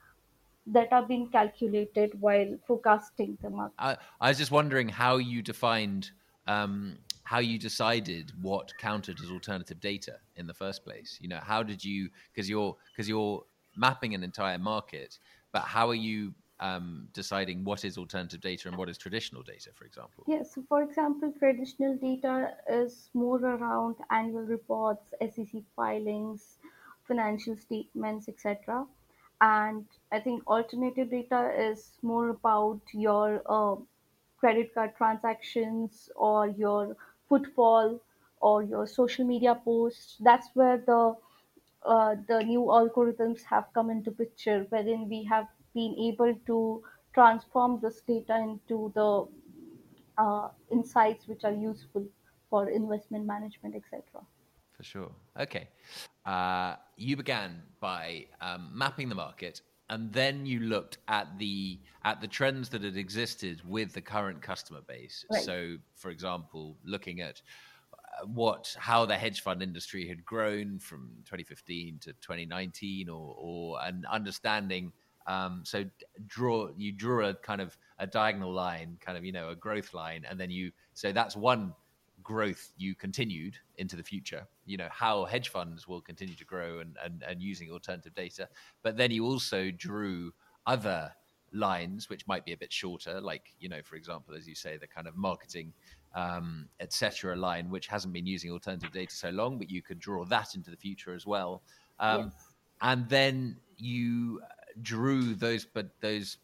that 0.67 0.91
are 0.91 1.03
being 1.03 1.29
calculated 1.29 2.19
while 2.19 2.57
forecasting 2.65 3.37
the 3.41 3.49
market. 3.49 3.75
I, 3.77 3.97
I 4.19 4.29
was 4.29 4.37
just 4.37 4.51
wondering 4.51 4.89
how 4.89 5.17
you 5.17 5.41
defined 5.41 6.11
um, 6.47 6.97
how 7.23 7.39
you 7.39 7.57
decided 7.57 8.31
what 8.41 8.71
counted 8.77 9.19
as 9.19 9.31
alternative 9.31 9.79
data 9.79 10.17
in 10.35 10.45
the 10.45 10.53
first 10.53 10.83
place. 10.83 11.17
You 11.19 11.27
know, 11.27 11.39
how 11.41 11.63
did 11.63 11.83
you 11.83 12.09
because 12.33 12.49
you're 12.49 12.75
because 12.91 13.09
you're 13.09 13.43
mapping 13.75 14.13
an 14.13 14.23
entire 14.23 14.57
market, 14.57 15.17
but 15.51 15.63
how 15.63 15.89
are 15.89 15.95
you 15.95 16.33
um, 16.59 17.07
deciding 17.13 17.63
what 17.63 17.83
is 17.83 17.97
alternative 17.97 18.41
data 18.41 18.67
and 18.67 18.77
what 18.77 18.89
is 18.89 18.97
traditional 18.97 19.41
data, 19.41 19.71
for 19.73 19.85
example? 19.85 20.23
Yes, 20.27 20.53
so 20.55 20.63
for 20.69 20.83
example, 20.83 21.33
traditional 21.37 21.97
data 21.97 22.53
is 22.69 23.09
more 23.13 23.39
around 23.39 23.95
annual 24.11 24.43
reports, 24.43 25.13
SEC 25.19 25.61
filings, 25.75 26.57
financial 27.07 27.57
statements, 27.57 28.29
etc. 28.29 28.85
And 29.41 29.85
I 30.11 30.19
think 30.19 30.45
alternative 30.47 31.09
data 31.09 31.53
is 31.57 31.97
more 32.01 32.29
about 32.29 32.81
your 32.93 33.41
uh, 33.45 33.75
credit 34.37 34.73
card 34.73 34.95
transactions 34.97 36.09
or 36.15 36.47
your 36.47 36.97
footfall 37.29 38.01
or 38.41 38.63
your 38.63 38.85
social 38.87 39.25
media 39.25 39.55
posts. 39.55 40.17
That's 40.19 40.49
where 40.53 40.77
the 40.77 41.15
uh, 41.83 42.15
the 42.27 42.43
new 42.43 42.61
algorithms 42.61 43.43
have 43.43 43.71
come 43.73 43.89
into 43.91 44.11
picture, 44.11 44.65
wherein 44.69 45.07
we 45.09 45.23
have 45.25 45.47
been 45.73 45.95
able 45.99 46.35
to 46.47 46.83
transform 47.13 47.79
this 47.81 48.01
data 48.01 48.37
into 48.37 48.91
the 48.95 49.27
uh, 50.17 50.49
insights 50.71 51.27
which 51.27 51.43
are 51.43 51.53
useful 51.53 52.05
for 52.49 52.69
investment 52.69 53.25
management, 53.25 53.75
etc. 53.75 54.21
For 54.75 54.83
sure. 54.83 55.11
Okay. 55.39 55.69
Uh, 56.25 56.75
you 56.97 57.15
began 57.15 57.61
by 57.79 58.25
um, 58.41 58.69
mapping 58.73 59.09
the 59.09 59.15
market, 59.15 59.61
and 59.89 60.11
then 60.11 60.45
you 60.45 60.59
looked 60.59 60.97
at 61.07 61.37
the 61.37 61.79
at 62.03 62.19
the 62.19 62.27
trends 62.27 62.69
that 62.69 62.83
had 62.83 62.97
existed 62.97 63.61
with 63.65 63.93
the 63.93 64.01
current 64.01 64.41
customer 64.41 64.81
base. 64.81 65.25
Right. 65.31 65.43
So, 65.43 65.77
for 65.95 66.11
example, 66.11 66.77
looking 66.83 67.21
at 67.21 67.41
uh, 67.93 68.25
what 68.25 68.75
how 68.77 69.05
the 69.05 69.15
hedge 69.15 69.41
fund 69.41 69.63
industry 69.63 70.07
had 70.07 70.25
grown 70.25 70.79
from 70.79 71.11
2015 71.25 71.99
to 71.99 72.13
2019, 72.13 73.09
or, 73.09 73.35
or 73.37 73.81
and 73.81 74.05
understanding. 74.07 74.91
Um, 75.27 75.61
so 75.63 75.85
draw 76.27 76.69
you 76.75 76.91
draw 76.91 77.29
a 77.29 77.33
kind 77.33 77.61
of 77.61 77.77
a 77.99 78.05
diagonal 78.05 78.51
line, 78.51 78.97
kind 78.99 79.17
of 79.17 79.23
you 79.23 79.31
know 79.31 79.49
a 79.49 79.55
growth 79.55 79.93
line, 79.93 80.25
and 80.29 80.39
then 80.39 80.51
you 80.51 80.71
so 80.93 81.11
that's 81.11 81.35
one 81.35 81.73
growth 82.25 82.73
you 82.75 82.95
continued 82.95 83.55
into 83.77 83.95
the 83.95 84.03
future 84.03 84.45
you 84.65 84.75
know 84.75 84.87
how 84.91 85.23
hedge 85.25 85.49
funds 85.49 85.87
will 85.87 86.01
continue 86.01 86.33
to 86.35 86.43
grow 86.43 86.79
and, 86.79 86.97
and, 87.05 87.23
and 87.25 87.41
using 87.41 87.71
alternative 87.71 88.13
data 88.15 88.49
but 88.81 88.97
then 88.97 89.11
you 89.11 89.23
also 89.23 89.69
drew 89.69 90.33
other 90.65 91.11
lines 91.53 92.09
which 92.09 92.25
might 92.27 92.43
be 92.43 92.51
a 92.51 92.57
bit 92.57 92.73
shorter 92.73 93.21
like 93.21 93.53
you 93.59 93.69
know 93.69 93.79
for 93.83 93.95
example 93.95 94.35
as 94.35 94.47
you 94.47 94.55
say 94.55 94.75
the 94.75 94.87
kind 94.87 95.07
of 95.07 95.15
marketing 95.15 95.71
um, 96.15 96.67
etc 96.79 97.35
line 97.35 97.69
which 97.69 97.85
hasn't 97.85 98.11
been 98.11 98.25
using 98.25 98.51
alternative 98.51 98.91
data 98.91 99.15
so 99.15 99.29
long 99.29 99.59
but 99.59 99.69
you 99.69 99.83
could 99.83 99.99
draw 99.99 100.25
that 100.25 100.55
into 100.55 100.71
the 100.71 100.77
future 100.77 101.13
as 101.13 101.27
well 101.27 101.61
um, 101.99 102.23
yes. 102.23 102.33
and 102.81 103.07
then 103.07 103.55
you 103.77 104.41
drew 104.81 105.35
those 105.35 105.63
but 105.63 105.89
those 106.01 106.37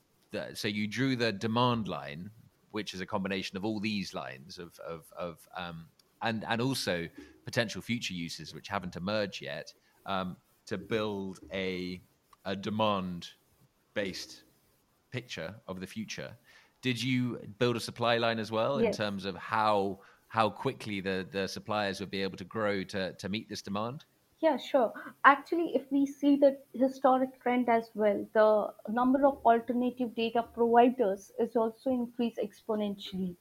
so 0.53 0.67
you 0.67 0.88
drew 0.88 1.15
the 1.15 1.32
demand 1.32 1.88
line 1.88 2.29
which 2.71 2.93
is 2.93 3.01
a 3.01 3.05
combination 3.05 3.57
of 3.57 3.65
all 3.65 3.79
these 3.79 4.13
lines 4.13 4.57
of 4.57 4.77
of, 4.79 5.05
of 5.17 5.47
um, 5.55 5.86
and 6.21 6.45
and 6.47 6.62
also 6.62 7.07
potential 7.45 7.81
future 7.81 8.13
uses 8.13 8.53
which 8.53 8.67
haven't 8.67 8.95
emerged 8.95 9.41
yet 9.41 9.73
um, 10.05 10.36
to 10.65 10.77
build 10.77 11.39
a 11.53 12.01
a 12.45 12.55
demand 12.55 13.29
based 13.93 14.43
picture 15.12 15.53
of 15.67 15.79
the 15.79 15.88
future. 15.88 16.31
Did 16.81 17.01
you 17.01 17.39
build 17.60 17.75
a 17.75 17.79
supply 17.79 18.17
line 18.17 18.39
as 18.39 18.51
well 18.51 18.81
yes. 18.81 18.88
in 18.88 19.05
terms 19.05 19.25
of 19.25 19.36
how 19.36 19.99
how 20.27 20.49
quickly 20.49 21.01
the, 21.01 21.27
the 21.29 21.45
suppliers 21.45 21.99
would 21.99 22.10
be 22.10 22.23
able 22.23 22.38
to 22.38 22.45
grow 22.45 22.84
to, 22.86 23.12
to 23.13 23.27
meet 23.27 23.49
this 23.49 23.62
demand? 23.62 24.05
Yeah, 24.41 24.58
sure. 24.58 24.91
Actually, 25.23 25.75
if 25.75 25.89
we 25.91 26.06
see 26.06 26.36
the 26.36 26.58
historic 26.73 27.41
trend 27.41 27.69
as 27.69 27.89
well, 27.93 28.27
the 28.34 28.73
number 28.91 29.25
of 29.25 29.38
alternative 29.45 30.15
data 30.15 30.43
providers 30.43 31.32
is 31.39 31.56
also 31.56 31.91
increased 31.91 32.39
exponentially. 32.39 33.36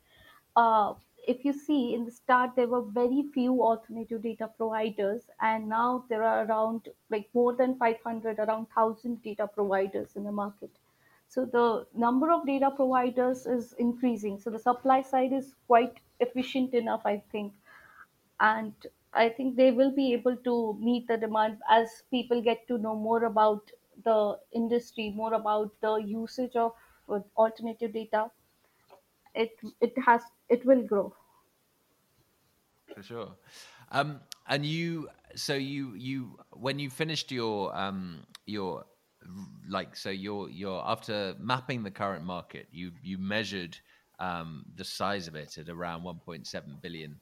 Uh, 0.57 0.95
if 1.27 1.45
you 1.45 1.53
see 1.55 1.95
in 1.95 2.05
the 2.05 2.11
start, 2.11 2.55
there 2.55 2.69
were 2.69 2.83
very 2.83 3.23
few 3.33 3.63
alternative 3.63 4.23
data 4.23 4.49
providers, 4.57 5.23
and 5.41 5.69
now 5.69 6.05
there 6.09 6.23
are 6.23 6.45
around 6.45 6.89
like 7.11 7.29
more 7.35 7.55
than 7.55 7.77
500, 7.79 8.39
around 8.39 8.67
1000 8.75 9.23
data 9.23 9.47
providers 9.49 10.17
in 10.17 10.25
the 10.25 10.33
market. 10.33 10.71
So 11.29 11.47
the 11.47 11.87
number 11.95 12.31
of 12.31 12.47
data 12.47 12.71
providers 12.71 13.47
is 13.47 13.73
increasing. 13.79 14.39
So 14.39 14.51
the 14.51 14.59
supply 14.59 15.03
side 15.03 15.33
is 15.33 15.55
quite 15.67 15.99
efficient 16.21 16.75
enough, 16.75 17.03
I 17.07 17.23
think 17.33 17.55
and 18.41 18.75
I 19.12 19.29
think 19.29 19.57
they 19.57 19.70
will 19.73 19.90
be 19.92 20.12
able 20.14 20.37
to 20.37 20.75
meet 20.81 21.07
the 21.09 21.16
demand 21.16 21.59
as 21.68 22.03
people 22.11 22.42
get 22.42 22.66
to 22.68 22.79
know 22.79 22.96
more 22.96 23.25
about 23.25 23.70
the 24.05 24.38
industry, 24.53 25.11
more 25.11 25.35
about 25.35 25.73
the 25.81 25.96
usage 25.96 26.57
of 26.57 26.73
uh, 27.09 27.20
alternative 27.37 27.92
data. 27.92 28.31
It 29.35 29.59
it 29.81 29.99
has 29.99 30.23
it 30.49 30.64
will 30.64 30.83
grow. 30.87 31.16
For 32.94 33.03
sure. 33.03 33.37
Um, 33.90 34.20
and 34.46 34.64
you, 34.64 35.09
so 35.35 35.55
you 35.55 35.94
you 35.94 36.38
when 36.53 36.79
you 36.79 36.90
finished 36.90 37.31
your 37.31 37.77
um, 37.77 38.27
your 38.46 38.85
like 39.68 39.96
so 39.96 40.11
you're 40.11 40.49
you're 40.51 40.83
after 40.85 41.35
mapping 41.38 41.83
the 41.83 41.90
current 41.90 42.25
market, 42.25 42.68
you 42.70 42.92
you 43.03 43.18
measured 43.18 43.79
um, 44.18 44.64
the 44.75 44.85
size 44.85 45.29
of 45.29 45.35
it 45.35 45.57
at 45.59 45.68
around 45.68 46.03
1.7 46.03 46.81
billion 46.83 47.20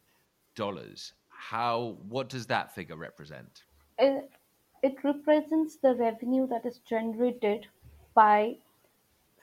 dollars. 0.55 1.13
How 1.39 1.97
what 2.09 2.29
does 2.29 2.47
that 2.47 2.75
figure 2.75 2.97
represent? 2.97 3.63
It, 3.97 4.29
it 4.83 4.97
represents 5.05 5.77
the 5.77 5.95
revenue 5.95 6.49
that 6.49 6.67
is 6.67 6.79
generated 6.79 7.67
by 8.15 8.57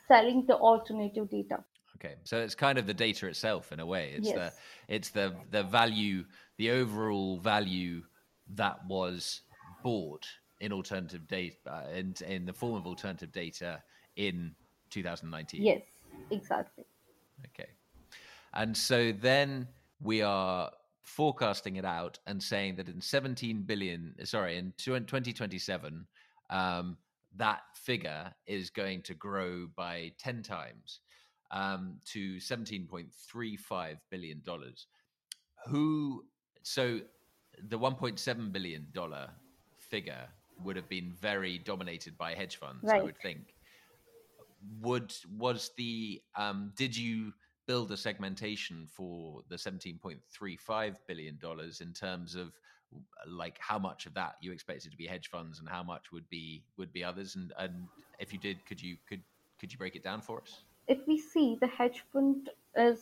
selling 0.07 0.45
the 0.45 0.55
alternative 0.55 1.29
data. 1.29 1.63
Okay, 1.95 2.15
so 2.23 2.37
it's 2.37 2.53
kind 2.53 2.77
of 2.77 2.85
the 2.85 2.93
data 2.93 3.27
itself 3.27 3.71
in 3.71 3.79
a 3.79 3.85
way. 3.85 4.11
It's 4.17 4.27
Yes. 4.27 4.35
the 4.35 4.93
it's 4.93 5.09
the 5.09 5.35
the 5.51 5.63
value, 5.63 6.25
the 6.57 6.71
overall 6.71 7.39
value 7.39 8.03
that 8.55 8.85
was 8.85 9.41
bought 9.81 10.27
in 10.59 10.73
alternative 10.73 11.27
data 11.27 11.55
uh, 11.65 11.89
in 11.93 12.13
in 12.27 12.45
the 12.45 12.53
form 12.53 12.75
of 12.75 12.85
alternative 12.85 13.31
data 13.31 13.81
in 14.17 14.53
2019. 14.89 15.63
Yes, 15.63 15.81
exactly. 16.29 16.83
Okay. 17.47 17.69
And 18.53 18.75
so 18.75 19.13
then 19.13 19.69
we 20.01 20.21
are 20.21 20.71
forecasting 21.05 21.75
it 21.77 21.85
out 21.85 22.19
and 22.25 22.41
saying 22.41 22.75
that 22.75 22.89
in 22.89 22.99
17 22.99 23.61
billion, 23.61 24.13
sorry, 24.25 24.57
in 24.57 24.73
2027, 24.77 26.05
um, 26.49 26.97
that 27.37 27.61
figure 27.75 28.33
is 28.47 28.69
going 28.69 29.01
to 29.03 29.13
grow 29.13 29.67
by 29.75 30.11
10 30.17 30.41
times 30.41 30.99
um, 31.51 31.97
to 32.05 32.37
17.35 32.37 33.97
billion 34.09 34.41
dollars. 34.43 34.87
Who? 35.67 36.25
So 36.63 36.99
the 37.69 37.77
1.7 37.77 38.51
billion 38.51 38.87
dollar 38.91 39.29
figure 39.77 40.27
would 40.63 40.75
have 40.75 40.89
been 40.89 41.13
very 41.21 41.59
dominated 41.59 42.17
by 42.17 42.33
hedge 42.33 42.57
funds, 42.57 42.89
I 42.89 43.01
would 43.01 43.17
think. 43.21 43.53
Would 44.81 45.13
was 45.37 45.71
the 45.77 46.21
um, 46.35 46.71
did 46.75 46.97
you 46.97 47.33
build 47.67 47.91
a 47.91 47.97
segmentation 47.97 48.87
for 48.87 49.41
the 49.49 49.55
17.35 49.55 50.95
billion 51.07 51.37
dollars 51.37 51.81
in 51.81 51.93
terms 51.93 52.35
of 52.35 52.51
like 53.27 53.57
how 53.59 53.79
much 53.79 54.05
of 54.05 54.13
that 54.13 54.35
you 54.41 54.51
expected 54.51 54.91
to 54.91 54.97
be 54.97 55.05
hedge 55.05 55.29
funds 55.29 55.59
and 55.59 55.67
how 55.67 55.83
much 55.83 56.11
would 56.11 56.27
be 56.29 56.63
would 56.77 56.93
be 56.93 57.03
others 57.03 57.35
and 57.35 57.51
and 57.57 57.87
if 58.19 58.31
you 58.31 58.39
did 58.39 58.65
could 58.65 58.81
you 58.81 58.95
could 59.09 59.21
could 59.59 59.71
you 59.71 59.77
break 59.77 59.95
it 59.95 60.03
down 60.03 60.21
for 60.21 60.41
us 60.41 60.61
if 60.87 60.99
we 61.07 61.17
see 61.17 61.57
the 61.59 61.67
hedge 61.67 62.03
fund 62.13 62.49
is 62.75 62.99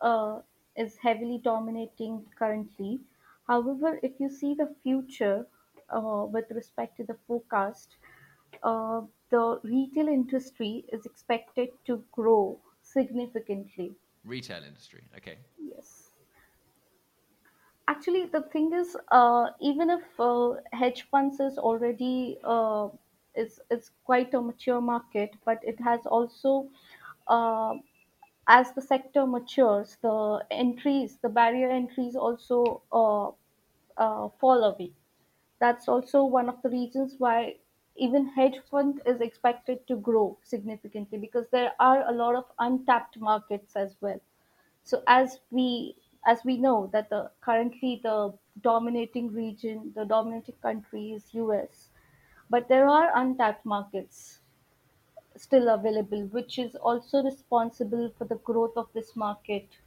uh, 0.00 0.38
is 0.76 0.96
heavily 0.96 1.40
dominating 1.42 2.24
currently. 2.38 3.00
However, 3.46 3.98
if 4.02 4.12
you 4.20 4.28
see 4.28 4.54
the 4.54 4.72
future 4.82 5.46
uh, 5.90 6.26
with 6.30 6.44
respect 6.50 6.96
to 6.98 7.04
the 7.04 7.16
forecast, 7.26 7.96
uh, 8.62 9.00
the 9.30 9.60
retail 9.64 10.08
industry 10.08 10.84
is 10.92 11.04
expected 11.06 11.70
to 11.86 12.02
grow 12.12 12.58
significantly. 12.92 13.96
retail 14.24 14.62
industry 14.64 15.02
okay 15.16 15.38
Yes. 15.58 16.12
Actually, 17.88 18.26
the 18.26 18.42
thing 18.42 18.72
is, 18.72 18.96
uh, 19.10 19.50
even 19.60 19.90
if 19.90 20.20
uh, 20.20 20.54
hedge 20.72 21.02
funds 21.10 21.40
is 21.40 21.58
already 21.58 22.38
uh, 22.44 22.88
is 23.34 23.60
is 23.70 23.90
quite 24.04 24.32
a 24.34 24.40
mature 24.40 24.80
market, 24.80 25.30
but 25.44 25.58
it 25.64 25.80
has 25.80 26.06
also 26.06 26.70
uh, 27.26 27.74
as 28.48 28.72
the 28.74 28.82
sector 28.82 29.26
matures, 29.26 29.96
the 30.02 30.44
entries, 30.50 31.18
the 31.18 31.28
barrier 31.30 31.70
entries 31.70 32.16
also 32.16 32.82
uh, 32.92 33.28
uh, 33.98 34.28
fall 34.40 34.64
away. 34.64 34.92
That's 35.60 35.88
also 35.88 36.24
one 36.24 36.48
of 36.48 36.62
the 36.62 36.70
reasons 36.70 37.16
why 37.18 37.58
even 37.98 38.26
hedge 38.28 38.58
fund 38.70 39.02
is 39.06 39.20
expected 39.20 39.86
to 39.88 39.96
grow 39.96 40.38
significantly 40.42 41.18
because 41.18 41.48
there 41.48 41.72
are 41.80 42.08
a 42.08 42.12
lot 42.12 42.34
of 42.34 42.44
untapped 42.58 43.18
markets 43.18 43.76
as 43.76 43.96
well. 44.00 44.20
So 44.84 45.02
as 45.06 45.40
we 45.50 45.96
as 46.26 46.44
we 46.44 46.56
know 46.56 46.88
that 46.92 47.10
the 47.10 47.30
currently 47.40 48.00
the 48.02 48.34
dominating 48.62 49.32
region, 49.32 49.92
the 49.94 50.04
dominating 50.04 50.56
country 50.62 51.12
is 51.12 51.34
US, 51.34 51.90
but 52.50 52.68
there 52.68 52.88
are 52.88 53.10
untapped 53.14 53.64
markets 53.64 54.40
still 55.36 55.68
available, 55.68 56.26
which 56.26 56.58
is 56.58 56.74
also 56.76 57.22
responsible 57.22 58.10
for 58.18 58.24
the 58.24 58.36
growth 58.36 58.76
of 58.76 58.92
this 58.92 59.16
market 59.16 59.78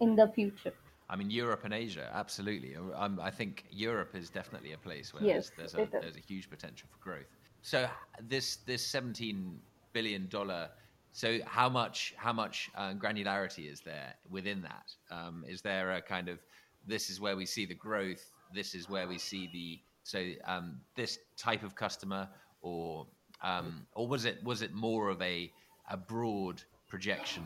in 0.00 0.16
the 0.16 0.28
future. 0.28 0.74
I 1.10 1.16
mean, 1.16 1.30
Europe 1.30 1.62
and 1.64 1.72
Asia, 1.72 2.10
absolutely. 2.12 2.76
Um, 2.94 3.18
I 3.22 3.30
think 3.30 3.64
Europe 3.70 4.14
is 4.14 4.28
definitely 4.28 4.72
a 4.72 4.78
place 4.78 5.14
where 5.14 5.22
Yes, 5.22 5.50
there's, 5.56 5.72
there's, 5.72 5.88
a, 5.88 5.90
there's 5.90 6.16
a 6.16 6.20
huge 6.20 6.50
potential 6.50 6.88
for 6.90 7.02
growth. 7.02 7.26
So 7.62 7.88
this 8.28 8.56
this 8.56 8.86
17 8.86 9.58
billion 9.92 10.28
dollar. 10.28 10.68
So 11.12 11.38
how 11.46 11.68
much 11.68 12.14
how 12.16 12.32
much 12.32 12.70
uh, 12.76 12.92
granularity 12.92 13.70
is 13.70 13.80
there 13.80 14.14
within 14.30 14.62
that? 14.62 14.92
Um, 15.10 15.44
is 15.48 15.62
there 15.62 15.92
a 15.92 16.02
kind 16.02 16.28
of 16.28 16.38
this 16.86 17.10
is 17.10 17.20
where 17.20 17.36
we 17.36 17.46
see 17.46 17.66
the 17.66 17.74
growth? 17.74 18.30
This 18.54 18.74
is 18.74 18.88
where 18.88 19.08
we 19.08 19.18
see 19.18 19.48
the 19.52 19.80
so 20.04 20.32
um, 20.46 20.80
this 20.94 21.18
type 21.36 21.62
of 21.62 21.74
customer, 21.74 22.28
or 22.62 23.06
um, 23.42 23.86
or 23.94 24.06
was 24.06 24.24
it 24.24 24.42
was 24.44 24.62
it 24.62 24.72
more 24.74 25.08
of 25.08 25.20
a 25.20 25.50
a 25.90 25.96
broad 25.96 26.62
projection 26.86 27.44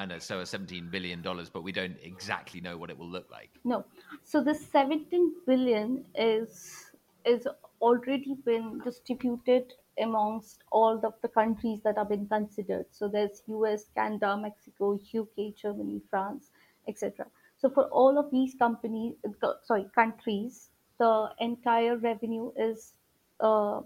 and 0.00 0.12
a, 0.12 0.20
so 0.20 0.40
a 0.40 0.46
17 0.46 0.88
billion 0.90 1.22
dollars 1.22 1.50
but 1.50 1.62
we 1.62 1.72
don't 1.72 1.96
exactly 2.02 2.60
know 2.60 2.76
what 2.76 2.90
it 2.90 2.98
will 2.98 3.08
look 3.08 3.30
like 3.30 3.50
No. 3.64 3.84
So 4.24 4.42
the 4.42 4.54
17 4.54 5.32
billion 5.46 6.04
is 6.14 6.90
is 7.24 7.46
already 7.80 8.34
been 8.44 8.80
distributed 8.84 9.74
amongst 10.02 10.64
all 10.72 11.00
of 11.04 11.14
the 11.22 11.28
countries 11.28 11.80
that 11.84 11.98
have 11.98 12.08
been 12.08 12.26
considered. 12.26 12.86
So 12.90 13.08
there's 13.08 13.42
US, 13.46 13.84
Canada, 13.94 14.36
Mexico, 14.36 14.94
UK, 14.94 15.54
Germany, 15.54 16.00
France, 16.08 16.50
etc. 16.88 17.26
So 17.58 17.68
for 17.68 17.84
all 17.88 18.18
of 18.18 18.30
these 18.30 18.54
companies, 18.54 19.16
uh, 19.42 19.52
sorry, 19.64 19.86
countries, 19.94 20.70
the 20.98 21.30
entire 21.38 21.96
revenue 21.98 22.52
is. 22.56 22.94
Uh, 23.38 23.80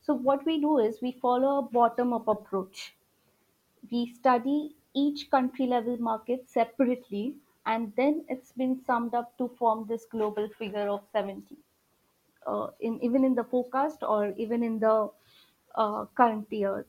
so 0.00 0.14
what 0.14 0.46
we 0.46 0.60
do 0.60 0.78
is 0.78 1.02
we 1.02 1.12
follow 1.20 1.58
a 1.58 1.62
bottom-up 1.62 2.28
approach 2.28 2.94
we 3.90 4.12
study 4.14 4.74
each 5.02 5.30
country 5.30 5.66
level 5.66 5.96
market 5.98 6.48
separately 6.48 7.24
and 7.66 7.92
then 7.96 8.24
it's 8.28 8.52
been 8.52 8.74
summed 8.86 9.14
up 9.14 9.36
to 9.38 9.48
form 9.58 9.86
this 9.88 10.06
global 10.10 10.48
figure 10.58 10.88
of 10.88 11.02
70 11.12 11.56
uh, 12.46 12.68
in 12.80 12.98
even 13.02 13.24
in 13.24 13.34
the 13.34 13.44
forecast 13.44 14.02
or 14.02 14.32
even 14.36 14.62
in 14.62 14.78
the 14.78 14.96
uh, 15.74 16.04
current 16.20 16.46
year 16.50 16.86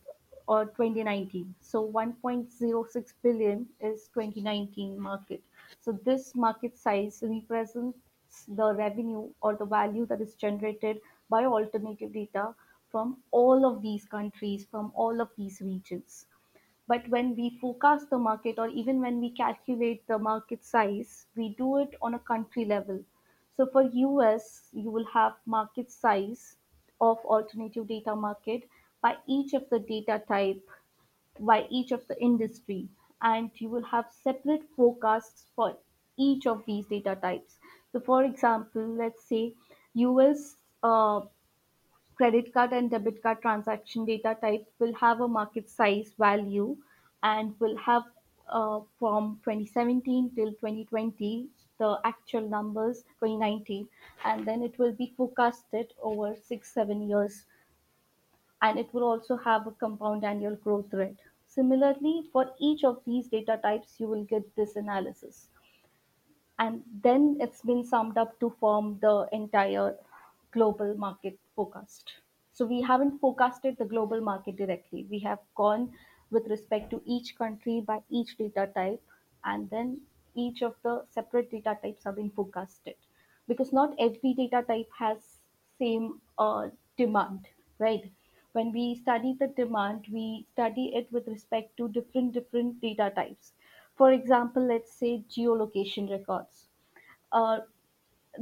or 0.47 0.65
2019 0.65 1.53
so 1.61 1.81
1.06 1.91 3.13
billion 3.23 3.65
is 3.79 4.09
2019 4.13 4.99
market. 4.99 5.41
So 5.81 5.91
this 6.05 6.33
market 6.35 6.77
size 6.77 7.19
represents 7.21 7.99
the 8.47 8.73
revenue 8.73 9.29
or 9.41 9.55
the 9.55 9.65
value 9.65 10.05
that 10.07 10.21
is 10.21 10.33
generated 10.35 10.97
by 11.29 11.45
alternative 11.45 12.13
data 12.13 12.55
from 12.91 13.17
all 13.31 13.65
of 13.65 13.81
these 13.83 14.05
countries 14.05 14.65
from 14.71 14.91
all 14.95 15.21
of 15.21 15.29
these 15.37 15.61
regions 15.61 16.25
but 16.89 17.07
when 17.09 17.35
we 17.35 17.51
forecast 17.61 18.09
the 18.09 18.17
market 18.17 18.57
or 18.57 18.67
even 18.69 18.99
when 18.99 19.19
we 19.21 19.29
calculate 19.29 20.07
the 20.07 20.17
market 20.17 20.65
size, 20.65 21.27
we 21.35 21.49
do 21.49 21.77
it 21.77 21.93
on 22.01 22.15
a 22.15 22.25
country 22.31 22.65
level. 22.65 22.99
So 23.55 23.67
for 23.67 23.83
US, 23.83 24.69
you 24.73 24.89
will 24.89 25.05
have 25.13 25.33
market 25.45 25.91
size 25.91 26.55
of 26.99 27.19
alternative 27.25 27.87
data 27.87 28.15
market 28.15 28.63
by 29.03 29.17
each 29.27 29.53
of 29.53 29.69
the 29.69 29.79
data 29.79 30.23
type, 30.27 30.67
by 31.39 31.67
each 31.69 31.91
of 31.91 32.07
the 32.07 32.19
industry, 32.19 32.89
and 33.21 33.51
you 33.61 33.69
will 33.69 33.83
have 33.83 34.05
separate 34.23 34.63
forecasts 34.75 35.45
for 35.55 35.77
each 36.17 36.47
of 36.47 36.65
these 36.65 36.87
data 36.87 37.15
types. 37.21 37.59
So 37.91 37.99
for 37.99 38.23
example, 38.23 38.87
let's 38.97 39.23
say 39.25 39.53
US 39.93 40.55
uh, 40.81 41.21
credit 42.19 42.53
card 42.53 42.73
and 42.73 42.91
debit 42.91 43.23
card 43.23 43.41
transaction 43.41 44.03
data 44.03 44.35
type 44.41 44.65
will 44.79 44.93
have 44.93 45.21
a 45.21 45.27
market 45.27 45.69
size 45.69 46.11
value 46.19 46.75
and 47.23 47.53
will 47.59 47.77
have 47.77 48.03
uh, 48.49 48.81
from 48.99 49.39
2017 49.45 50.31
till 50.35 50.49
2020 50.51 51.47
the 51.77 51.97
actual 52.03 52.49
numbers 52.49 53.03
2019 53.21 53.87
and 54.25 54.45
then 54.45 54.61
it 54.63 54.77
will 54.77 54.91
be 54.91 55.13
forecasted 55.15 55.93
over 56.03 56.35
six 56.43 56.73
seven 56.73 57.07
years. 57.07 57.45
And 58.61 58.77
it 58.77 58.93
will 58.93 59.05
also 59.05 59.37
have 59.37 59.65
a 59.67 59.71
compound 59.71 60.25
annual 60.25 60.57
growth 60.57 60.93
rate. 60.93 61.23
Similarly 61.47 62.23
for 62.33 62.51
each 62.59 62.83
of 62.83 62.99
these 63.07 63.29
data 63.29 63.57
types 63.63 63.95
you 63.97 64.07
will 64.07 64.25
get 64.25 64.43
this 64.57 64.75
analysis. 64.75 65.47
And 66.57 66.83
then 67.01 67.37
it's 67.39 67.61
been 67.61 67.85
summed 67.85 68.17
up 68.17 68.37
to 68.41 68.53
form 68.59 68.99
the 69.01 69.29
entire 69.31 69.95
global 70.51 70.95
market 70.95 71.39
forecast. 71.55 72.11
So 72.53 72.65
we 72.65 72.81
haven't 72.81 73.19
forecasted 73.19 73.77
the 73.77 73.85
global 73.85 74.21
market 74.21 74.57
directly. 74.57 75.05
We 75.09 75.19
have 75.19 75.39
gone 75.55 75.91
with 76.31 76.47
respect 76.47 76.89
to 76.91 77.01
each 77.05 77.35
country 77.37 77.81
by 77.81 78.01
each 78.09 78.37
data 78.37 78.69
type, 78.75 79.01
and 79.43 79.69
then 79.69 80.01
each 80.35 80.61
of 80.61 80.75
the 80.83 81.05
separate 81.09 81.49
data 81.51 81.77
types 81.81 82.03
have 82.03 82.15
been 82.15 82.29
forecasted 82.31 82.95
because 83.47 83.73
not 83.73 83.95
every 83.99 84.33
data 84.33 84.63
type 84.67 84.89
has 84.97 85.39
same 85.77 86.21
uh, 86.37 86.69
demand, 86.97 87.47
right? 87.79 88.11
When 88.53 88.71
we 88.71 88.95
study 88.95 89.35
the 89.39 89.47
demand, 89.47 90.05
we 90.11 90.45
study 90.53 90.93
it 90.95 91.11
with 91.11 91.27
respect 91.27 91.77
to 91.77 91.87
different 91.89 92.33
different 92.33 92.81
data 92.81 93.11
types. 93.15 93.53
For 93.95 94.11
example, 94.11 94.65
let's 94.65 94.93
say 94.93 95.23
geolocation 95.29 96.09
records. 96.09 96.67
Uh, 97.31 97.59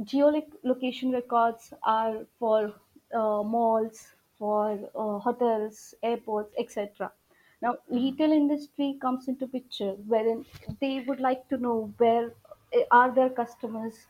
geolocation 0.00 1.12
records 1.12 1.72
are 1.82 2.26
for 2.38 2.74
uh, 3.12 3.42
malls, 3.42 4.14
for 4.38 4.90
uh, 4.94 5.18
hotels, 5.18 5.94
airports, 6.02 6.54
etc. 6.58 7.12
Now, 7.60 7.78
retail 7.88 8.32
industry 8.32 8.98
comes 9.00 9.28
into 9.28 9.46
picture 9.48 9.92
wherein 10.14 10.44
they 10.80 11.00
would 11.00 11.20
like 11.20 11.48
to 11.48 11.56
know 11.56 11.92
where 11.98 12.34
eh, 12.72 12.84
are 12.90 13.10
their 13.14 13.30
customers 13.30 14.06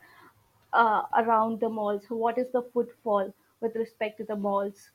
uh, 0.73 1.03
around 1.17 1.59
the 1.61 1.69
malls, 1.69 2.05
what 2.09 2.37
is 2.37 2.51
the 2.51 2.63
footfall 2.63 3.33
with 3.61 3.75
respect 3.75 4.17
to 4.19 4.23
the 4.25 4.35
malls, 4.35 4.91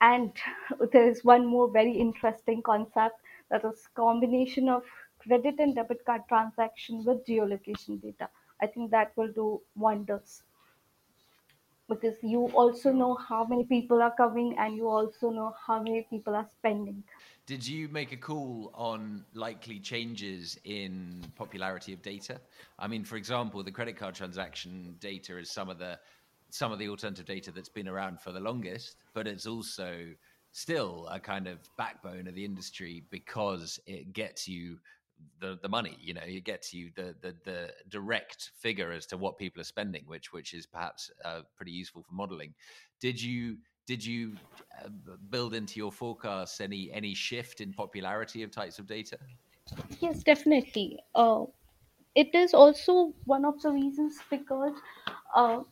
and 0.00 0.32
there 0.92 1.08
is 1.08 1.24
one 1.24 1.44
more 1.46 1.68
very 1.70 1.92
interesting 1.92 2.62
concept 2.62 3.20
that 3.50 3.64
is 3.64 3.88
combination 3.94 4.68
of 4.68 4.84
credit 5.18 5.58
and 5.58 5.74
debit 5.74 6.04
card 6.04 6.22
transaction 6.28 7.04
with 7.04 7.24
geolocation 7.26 8.00
data. 8.00 8.28
I 8.62 8.66
think 8.66 8.90
that 8.90 9.12
will 9.16 9.32
do 9.32 9.60
wonders 9.76 10.42
because 11.88 12.14
you 12.22 12.46
also 12.54 12.92
know 12.92 13.14
how 13.14 13.44
many 13.44 13.64
people 13.64 14.00
are 14.00 14.14
coming 14.16 14.56
and 14.58 14.76
you 14.76 14.88
also 14.88 15.30
know 15.30 15.54
how 15.66 15.82
many 15.82 16.06
people 16.08 16.34
are 16.34 16.46
spending. 16.58 17.02
Did 17.46 17.66
you 17.66 17.88
make 17.88 18.12
a 18.12 18.16
call 18.16 18.70
on 18.74 19.24
likely 19.34 19.78
changes 19.78 20.58
in 20.64 21.22
popularity 21.36 21.92
of 21.92 22.00
data? 22.00 22.40
I 22.78 22.86
mean, 22.86 23.04
for 23.04 23.16
example, 23.16 23.62
the 23.62 23.70
credit 23.70 23.96
card 23.98 24.14
transaction 24.14 24.96
data 24.98 25.36
is 25.38 25.50
some 25.50 25.68
of 25.68 25.78
the 25.78 25.98
some 26.48 26.70
of 26.70 26.78
the 26.78 26.88
alternative 26.88 27.26
data 27.26 27.50
that's 27.50 27.68
been 27.68 27.88
around 27.88 28.20
for 28.20 28.30
the 28.30 28.38
longest, 28.38 28.96
but 29.12 29.26
it's 29.26 29.44
also 29.44 30.06
still 30.52 31.08
a 31.10 31.18
kind 31.18 31.48
of 31.48 31.58
backbone 31.76 32.28
of 32.28 32.34
the 32.36 32.44
industry 32.44 33.02
because 33.10 33.80
it 33.86 34.12
gets 34.12 34.46
you 34.46 34.78
the 35.38 35.58
the 35.62 35.68
money 35.68 35.96
you 36.00 36.12
know 36.14 36.22
it 36.22 36.44
gets 36.44 36.72
you 36.72 36.90
the 36.94 37.16
the 37.20 37.36
the 37.44 37.72
direct 37.88 38.50
figure 38.56 38.90
as 38.92 39.06
to 39.06 39.16
what 39.16 39.38
people 39.38 39.60
are 39.60 39.64
spending 39.64 40.04
which 40.06 40.32
which 40.32 40.52
is 40.54 40.66
perhaps 40.66 41.10
uh, 41.24 41.42
pretty 41.56 41.72
useful 41.72 42.02
for 42.02 42.12
modeling. 42.14 42.54
Did 43.00 43.20
you 43.20 43.58
did 43.86 44.04
you 44.04 44.38
uh, 44.82 44.88
build 45.28 45.54
into 45.54 45.78
your 45.78 45.92
forecasts 45.92 46.60
any 46.60 46.90
any 46.92 47.14
shift 47.14 47.60
in 47.60 47.74
popularity 47.74 48.42
of 48.42 48.50
types 48.50 48.78
of 48.78 48.86
data? 48.86 49.18
Yes, 50.00 50.22
definitely. 50.22 51.00
Uh, 51.14 51.46
it 52.14 52.34
is 52.34 52.54
also 52.54 53.14
one 53.24 53.44
of 53.44 53.62
the 53.62 53.72
reasons 53.72 54.20
because 54.30 54.78
uh, 55.34 55.64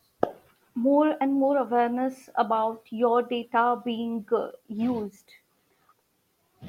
more 0.75 1.17
and 1.21 1.33
more 1.33 1.57
awareness 1.57 2.29
about 2.35 2.83
your 2.91 3.23
data 3.23 3.81
being 3.85 4.27
uh, 4.31 4.51
used 4.67 5.31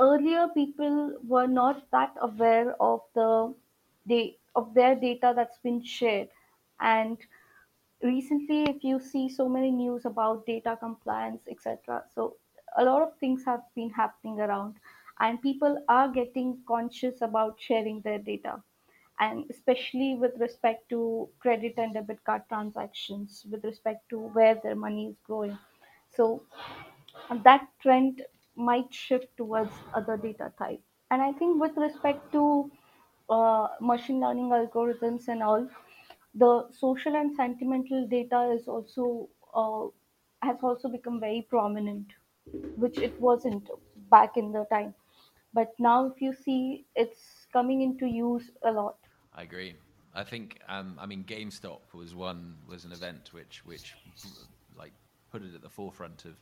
earlier 0.00 0.48
people 0.54 1.14
were 1.26 1.46
not 1.46 1.90
that 1.90 2.14
aware 2.20 2.74
of 2.80 3.00
the 3.14 3.54
they 4.06 4.36
of 4.54 4.74
their 4.74 4.94
data 4.94 5.32
that's 5.34 5.58
been 5.58 5.82
shared. 5.84 6.28
And 6.80 7.18
recently 8.02 8.64
if 8.64 8.84
you 8.84 9.00
see 9.00 9.28
so 9.28 9.48
many 9.48 9.70
news 9.70 10.04
about 10.04 10.46
data 10.46 10.76
compliance 10.78 11.40
etc 11.48 12.04
so 12.14 12.36
a 12.76 12.84
lot 12.84 13.02
of 13.02 13.16
things 13.18 13.44
have 13.44 13.62
been 13.74 13.90
happening 13.90 14.40
around, 14.40 14.74
and 15.20 15.40
people 15.40 15.82
are 15.88 16.08
getting 16.08 16.58
conscious 16.66 17.22
about 17.22 17.56
sharing 17.60 18.00
their 18.00 18.18
data. 18.18 18.60
And 19.20 19.44
especially 19.48 20.16
with 20.16 20.32
respect 20.40 20.88
to 20.88 21.28
credit 21.38 21.74
and 21.76 21.94
debit 21.94 22.24
card 22.24 22.42
transactions, 22.48 23.46
with 23.48 23.62
respect 23.64 24.08
to 24.10 24.18
where 24.18 24.56
their 24.56 24.74
money 24.74 25.06
is 25.06 25.16
going. 25.26 25.56
So 26.10 26.42
that 27.44 27.68
trend 27.80 28.22
might 28.56 28.92
shift 28.92 29.36
towards 29.36 29.72
other 29.94 30.16
data 30.16 30.52
type. 30.58 30.80
And 31.10 31.22
I 31.22 31.32
think 31.32 31.60
with 31.60 31.76
respect 31.76 32.32
to 32.32 32.70
uh, 33.30 33.68
machine 33.80 34.20
learning 34.20 34.50
algorithms 34.50 35.28
and 35.28 35.42
all, 35.42 35.68
the 36.34 36.66
social 36.72 37.14
and 37.14 37.34
sentimental 37.34 38.06
data 38.08 38.56
is 38.58 38.66
also 38.66 39.28
uh, 39.54 39.86
has 40.42 40.56
also 40.62 40.88
become 40.88 41.20
very 41.20 41.46
prominent, 41.48 42.06
which 42.76 42.98
it 42.98 43.18
wasn't 43.20 43.68
back 44.10 44.36
in 44.36 44.52
the 44.52 44.66
time. 44.70 44.94
But 45.52 45.72
now, 45.78 46.06
if 46.06 46.20
you 46.20 46.34
see, 46.34 46.84
it's 46.96 47.46
coming 47.52 47.82
into 47.82 48.06
use 48.06 48.50
a 48.64 48.72
lot. 48.72 48.96
I 49.34 49.42
agree. 49.42 49.76
I 50.14 50.24
think 50.24 50.60
um, 50.68 50.98
I 51.00 51.06
mean 51.06 51.24
GameStop 51.24 51.92
was 51.92 52.14
one 52.14 52.56
was 52.68 52.84
an 52.84 52.92
event 52.92 53.30
which 53.32 53.62
which 53.64 53.94
like 54.78 54.92
put 55.30 55.42
it 55.42 55.54
at 55.54 55.62
the 55.62 55.68
forefront 55.68 56.24
of 56.24 56.36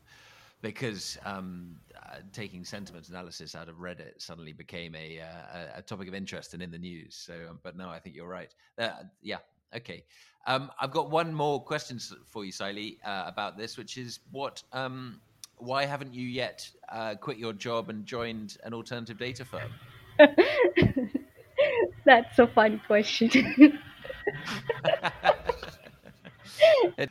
because 0.63 1.19
um, 1.25 1.75
uh, 1.97 2.19
taking 2.33 2.65
sentiment 2.65 3.09
analysis 3.09 3.55
out 3.55 3.69
of 3.69 3.77
Reddit 3.77 4.15
suddenly 4.19 4.53
became 4.53 4.95
a, 4.95 5.21
uh, 5.21 5.79
a 5.79 5.83
topic 5.83 6.09
of 6.09 6.15
interest 6.15 6.55
and 6.55 6.63
in 6.63 6.71
the 6.71 6.79
news. 6.79 7.15
So, 7.15 7.35
um, 7.51 7.59
but 7.63 7.77
no, 7.77 7.91
I 7.91 7.99
think 7.99 8.17
you're 8.17 8.29
right. 8.29 8.55
Uh, 8.79 8.91
yeah, 9.21 9.39
okay. 9.77 10.05
Um, 10.47 10.71
I've 10.81 10.93
got 10.93 11.11
one 11.11 11.35
more 11.35 11.63
question 11.63 11.99
for 12.27 12.45
you, 12.45 12.53
Sayali, 12.53 12.97
uh, 13.05 13.25
about 13.27 13.59
this, 13.59 13.77
which 13.77 13.99
is 13.99 14.21
what. 14.31 14.63
Um, 14.73 15.21
why 15.59 15.85
haven't 15.85 16.13
you 16.13 16.27
yet 16.27 16.69
uh, 16.89 17.15
quit 17.15 17.39
your 17.39 17.53
job 17.53 17.89
and 17.89 18.05
joined 18.05 18.57
an 18.65 18.75
alternative 18.75 19.17
data 19.19 19.45
firm? 19.45 19.71
That's 22.05 22.39
a 22.41 22.49
fun 22.49 22.81
question. 22.87 23.31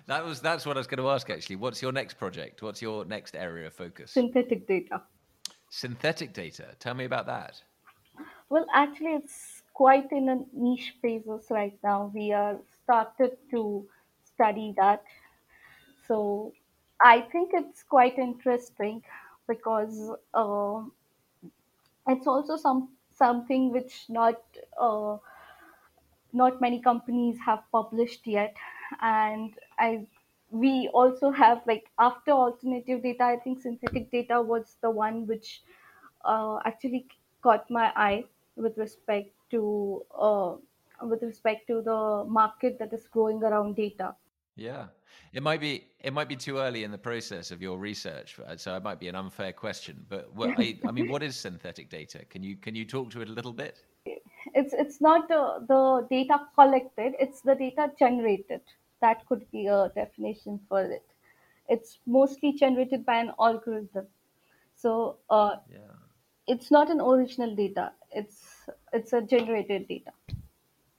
that 0.08 0.26
was 0.26 0.42
that's 0.42 0.66
what 0.66 0.78
I 0.78 0.80
was 0.80 0.88
going 0.88 1.00
to 1.00 1.10
ask 1.10 1.30
actually. 1.30 1.58
What's 1.58 1.82
your 1.82 1.92
next 1.92 2.16
project? 2.16 2.62
What's 2.62 2.82
your 2.82 3.06
next 3.06 3.36
area 3.36 3.68
of 3.68 3.74
focus? 3.74 4.12
Synthetic 4.12 4.68
data. 4.68 5.02
Synthetic 5.70 6.34
data. 6.34 6.68
Tell 6.80 6.94
me 6.94 7.06
about 7.06 7.26
that. 7.28 7.62
Well, 8.50 8.66
actually, 8.74 9.14
it's 9.14 9.64
quite 9.74 10.12
in 10.12 10.28
a 10.30 10.38
niche 10.54 10.96
phases 11.02 11.48
right 11.50 11.78
now. 11.84 12.12
We 12.14 12.34
are 12.34 12.58
started 12.84 13.38
to 13.52 13.86
study 14.26 14.74
that. 14.78 15.04
So 16.08 16.54
I 17.02 17.22
think 17.32 17.52
it's 17.54 17.84
quite 17.84 18.18
interesting 18.20 19.02
because 19.48 20.12
uh, 20.34 20.82
it's 22.08 22.28
also 22.28 22.58
some 22.58 22.90
something 23.14 23.72
which 23.72 24.06
not 24.10 24.42
uh, 24.80 25.18
not 26.34 26.60
many 26.62 26.82
companies 26.82 27.38
have 27.46 27.64
published 27.72 28.26
yet 28.26 28.56
and 29.02 29.54
i 29.80 30.06
we 30.50 30.90
also 30.94 31.32
have 31.32 31.62
like 31.66 31.86
after 31.98 32.32
alternative 32.32 33.02
data 33.02 33.24
i 33.24 33.38
think 33.38 33.62
synthetic 33.62 34.12
data 34.12 34.42
was 34.42 34.78
the 34.82 34.90
one 34.90 35.26
which 35.26 35.62
uh, 36.26 36.60
actually 36.66 37.08
caught 37.42 37.70
my 37.70 37.92
eye 37.96 38.24
with 38.56 38.78
respect 38.78 39.32
to 39.50 40.04
uh, 40.18 40.56
with 41.02 41.24
respect 41.24 41.68
to 41.68 41.82
the 41.82 42.26
market 42.28 42.78
that 42.80 42.94
is 42.94 43.08
growing 43.08 43.44
around 43.44 43.76
data. 43.76 44.16
Yeah. 44.56 44.88
It 45.34 45.42
might 45.42 45.62
be 45.62 45.88
it 46.00 46.14
might 46.14 46.30
be 46.30 46.36
too 46.36 46.58
early 46.58 46.84
in 46.84 46.92
the 46.92 46.98
process 46.98 47.52
of 47.52 47.62
your 47.62 47.78
research 47.78 48.40
uh, 48.46 48.56
so 48.58 48.76
it 48.76 48.84
might 48.84 49.00
be 49.00 49.08
an 49.08 49.16
unfair 49.16 49.54
question 49.54 50.06
but 50.10 50.34
what, 50.36 50.50
I, 50.58 50.78
I 50.86 50.92
mean 50.92 51.10
what 51.10 51.24
is 51.24 51.36
synthetic 51.36 51.90
data? 51.90 52.26
Can 52.30 52.44
you 52.44 52.56
can 52.56 52.76
you 52.76 52.86
talk 52.86 53.10
to 53.12 53.22
it 53.22 53.30
a 53.30 53.32
little 53.32 53.54
bit? 53.54 53.84
It's 54.54 54.74
it's 54.74 55.00
not 55.02 55.28
the, 55.28 55.66
the 55.68 56.08
data 56.10 56.42
collected 56.56 57.14
it's 57.20 57.42
the 57.42 57.56
data 57.56 57.92
generated 57.98 58.62
that 59.02 59.26
could 59.28 59.50
be 59.52 59.68
a 59.68 59.92
definition 59.96 60.60
for 60.68 60.82
it 60.84 61.06
it's 61.70 62.00
mostly 62.06 62.54
generated 62.54 63.06
by 63.06 63.18
an 63.18 63.32
algorithm 63.40 64.08
so 64.76 65.18
uh, 65.30 65.56
yeah 65.72 65.92
it's 66.48 66.72
not 66.72 66.90
an 66.90 67.00
original 67.00 67.56
data 67.56 67.92
it's 68.12 68.70
it's 68.94 69.14
a 69.14 69.22
generated 69.22 69.88
data 69.88 70.12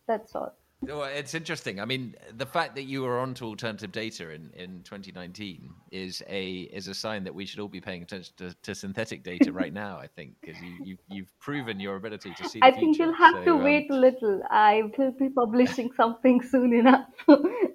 that's 0.07 0.35
all 0.35 0.55
well, 0.85 1.05
it's 1.05 1.35
interesting. 1.35 1.79
I 1.79 1.85
mean, 1.85 2.17
the 2.37 2.45
fact 2.45 2.75
that 2.75 2.85
you 2.85 3.03
were 3.03 3.21
onto 3.21 3.45
alternative 3.45 3.93
data 3.93 4.31
in, 4.31 4.51
in 4.55 4.83
2019 4.83 5.71
is 5.93 6.25
a 6.29 6.63
is 6.73 6.89
a 6.89 6.95
sign 6.95 7.23
that 7.23 7.33
we 7.33 7.47
should 7.47 7.61
all 7.61 7.69
be 7.69 7.81
paying 7.81 8.03
attention 8.03 8.35
to, 8.39 8.53
to 8.63 8.75
synthetic 8.75 9.23
data 9.23 9.53
right 9.63 9.73
now. 9.73 9.97
I 9.99 10.09
think 10.09 10.35
because 10.41 10.61
you, 10.61 10.75
you 10.85 10.99
you've 11.09 11.39
proven 11.39 11.79
your 11.79 11.95
ability 11.95 12.35
to 12.37 12.49
see. 12.49 12.59
I 12.63 12.73
future. 12.73 12.81
think 12.81 12.99
you'll 12.99 13.15
have 13.15 13.35
so, 13.37 13.45
to 13.45 13.51
um, 13.53 13.63
wait 13.63 13.91
a 13.93 13.95
little. 13.95 14.43
I 14.51 14.83
will 14.99 15.13
be 15.13 15.29
publishing 15.29 15.93
something 15.97 16.43
soon 16.43 16.73
enough 16.73 17.07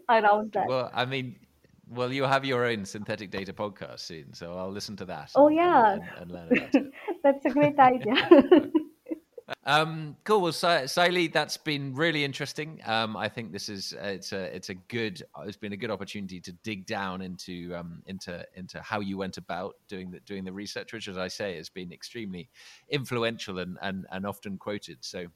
around 0.09 0.53
that. 0.53 0.67
Well, 0.67 0.91
I 0.93 1.05
mean, 1.05 1.35
well, 1.89 2.11
you 2.11 2.23
have 2.23 2.45
your 2.45 2.65
own 2.65 2.85
synthetic 2.85 3.31
data 3.31 3.53
podcast 3.53 3.99
soon, 3.99 4.33
so 4.33 4.53
I'll 4.53 4.71
listen 4.71 4.95
to 4.97 5.05
that. 5.05 5.31
Oh 5.35 5.49
yeah, 5.49 5.93
and, 5.93 6.01
and, 6.01 6.21
and 6.21 6.31
learn 6.31 6.57
about 6.57 6.75
it. 6.75 6.91
That's 7.23 7.45
a 7.45 7.49
great 7.49 7.79
idea. 7.79 8.71
Um, 9.65 10.17
cool. 10.23 10.41
Well, 10.41 10.51
Sayali, 10.51 11.31
that's 11.31 11.57
been 11.57 11.93
really 11.93 12.23
interesting. 12.23 12.81
Um, 12.85 13.15
I 13.15 13.29
think 13.29 13.51
this 13.51 13.69
is 13.69 13.93
uh, 14.01 14.07
it's 14.07 14.33
a 14.33 14.55
it's 14.55 14.69
a 14.69 14.73
good 14.73 15.23
it's 15.45 15.57
been 15.57 15.73
a 15.73 15.77
good 15.77 15.91
opportunity 15.91 16.39
to 16.41 16.51
dig 16.63 16.85
down 16.85 17.21
into 17.21 17.73
um, 17.75 18.01
into 18.05 18.45
into 18.55 18.81
how 18.81 18.99
you 18.99 19.17
went 19.17 19.37
about 19.37 19.75
doing 19.87 20.11
the 20.11 20.19
doing 20.21 20.43
the 20.43 20.51
research, 20.51 20.91
which, 20.93 21.07
as 21.07 21.17
I 21.17 21.27
say, 21.29 21.55
has 21.55 21.69
been 21.69 21.91
extremely 21.93 22.49
influential 22.89 23.59
and 23.59 23.77
and, 23.81 24.05
and 24.11 24.25
often 24.25 24.57
quoted. 24.57 24.97
So. 25.01 25.27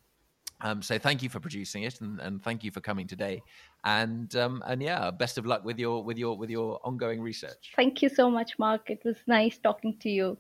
Um, 0.64 0.84
so 0.84 1.00
thank 1.00 1.24
you 1.24 1.30
for 1.30 1.40
producing 1.40 1.84
it, 1.84 2.02
and, 2.02 2.20
and 2.20 2.44
thank 2.44 2.64
you 2.64 2.70
for 2.70 2.82
coming 2.82 3.08
today, 3.08 3.42
and 3.84 4.36
um, 4.36 4.64
and 4.68 4.82
yeah, 4.82 5.12
best 5.12 5.38
of 5.38 5.46
luck 5.46 5.64
with 5.66 5.80
your 5.80 6.04
with 6.04 6.18
your 6.18 6.38
with 6.38 6.50
your 6.50 6.80
ongoing 6.84 7.22
research. 7.22 7.74
Thank 7.76 8.02
you 8.02 8.10
so 8.10 8.30
much, 8.30 8.60
Mark. 8.60 8.90
It 8.90 9.02
was 9.04 9.18
nice 9.28 9.58
talking 9.58 9.98
to 10.00 10.10
you. 10.10 10.38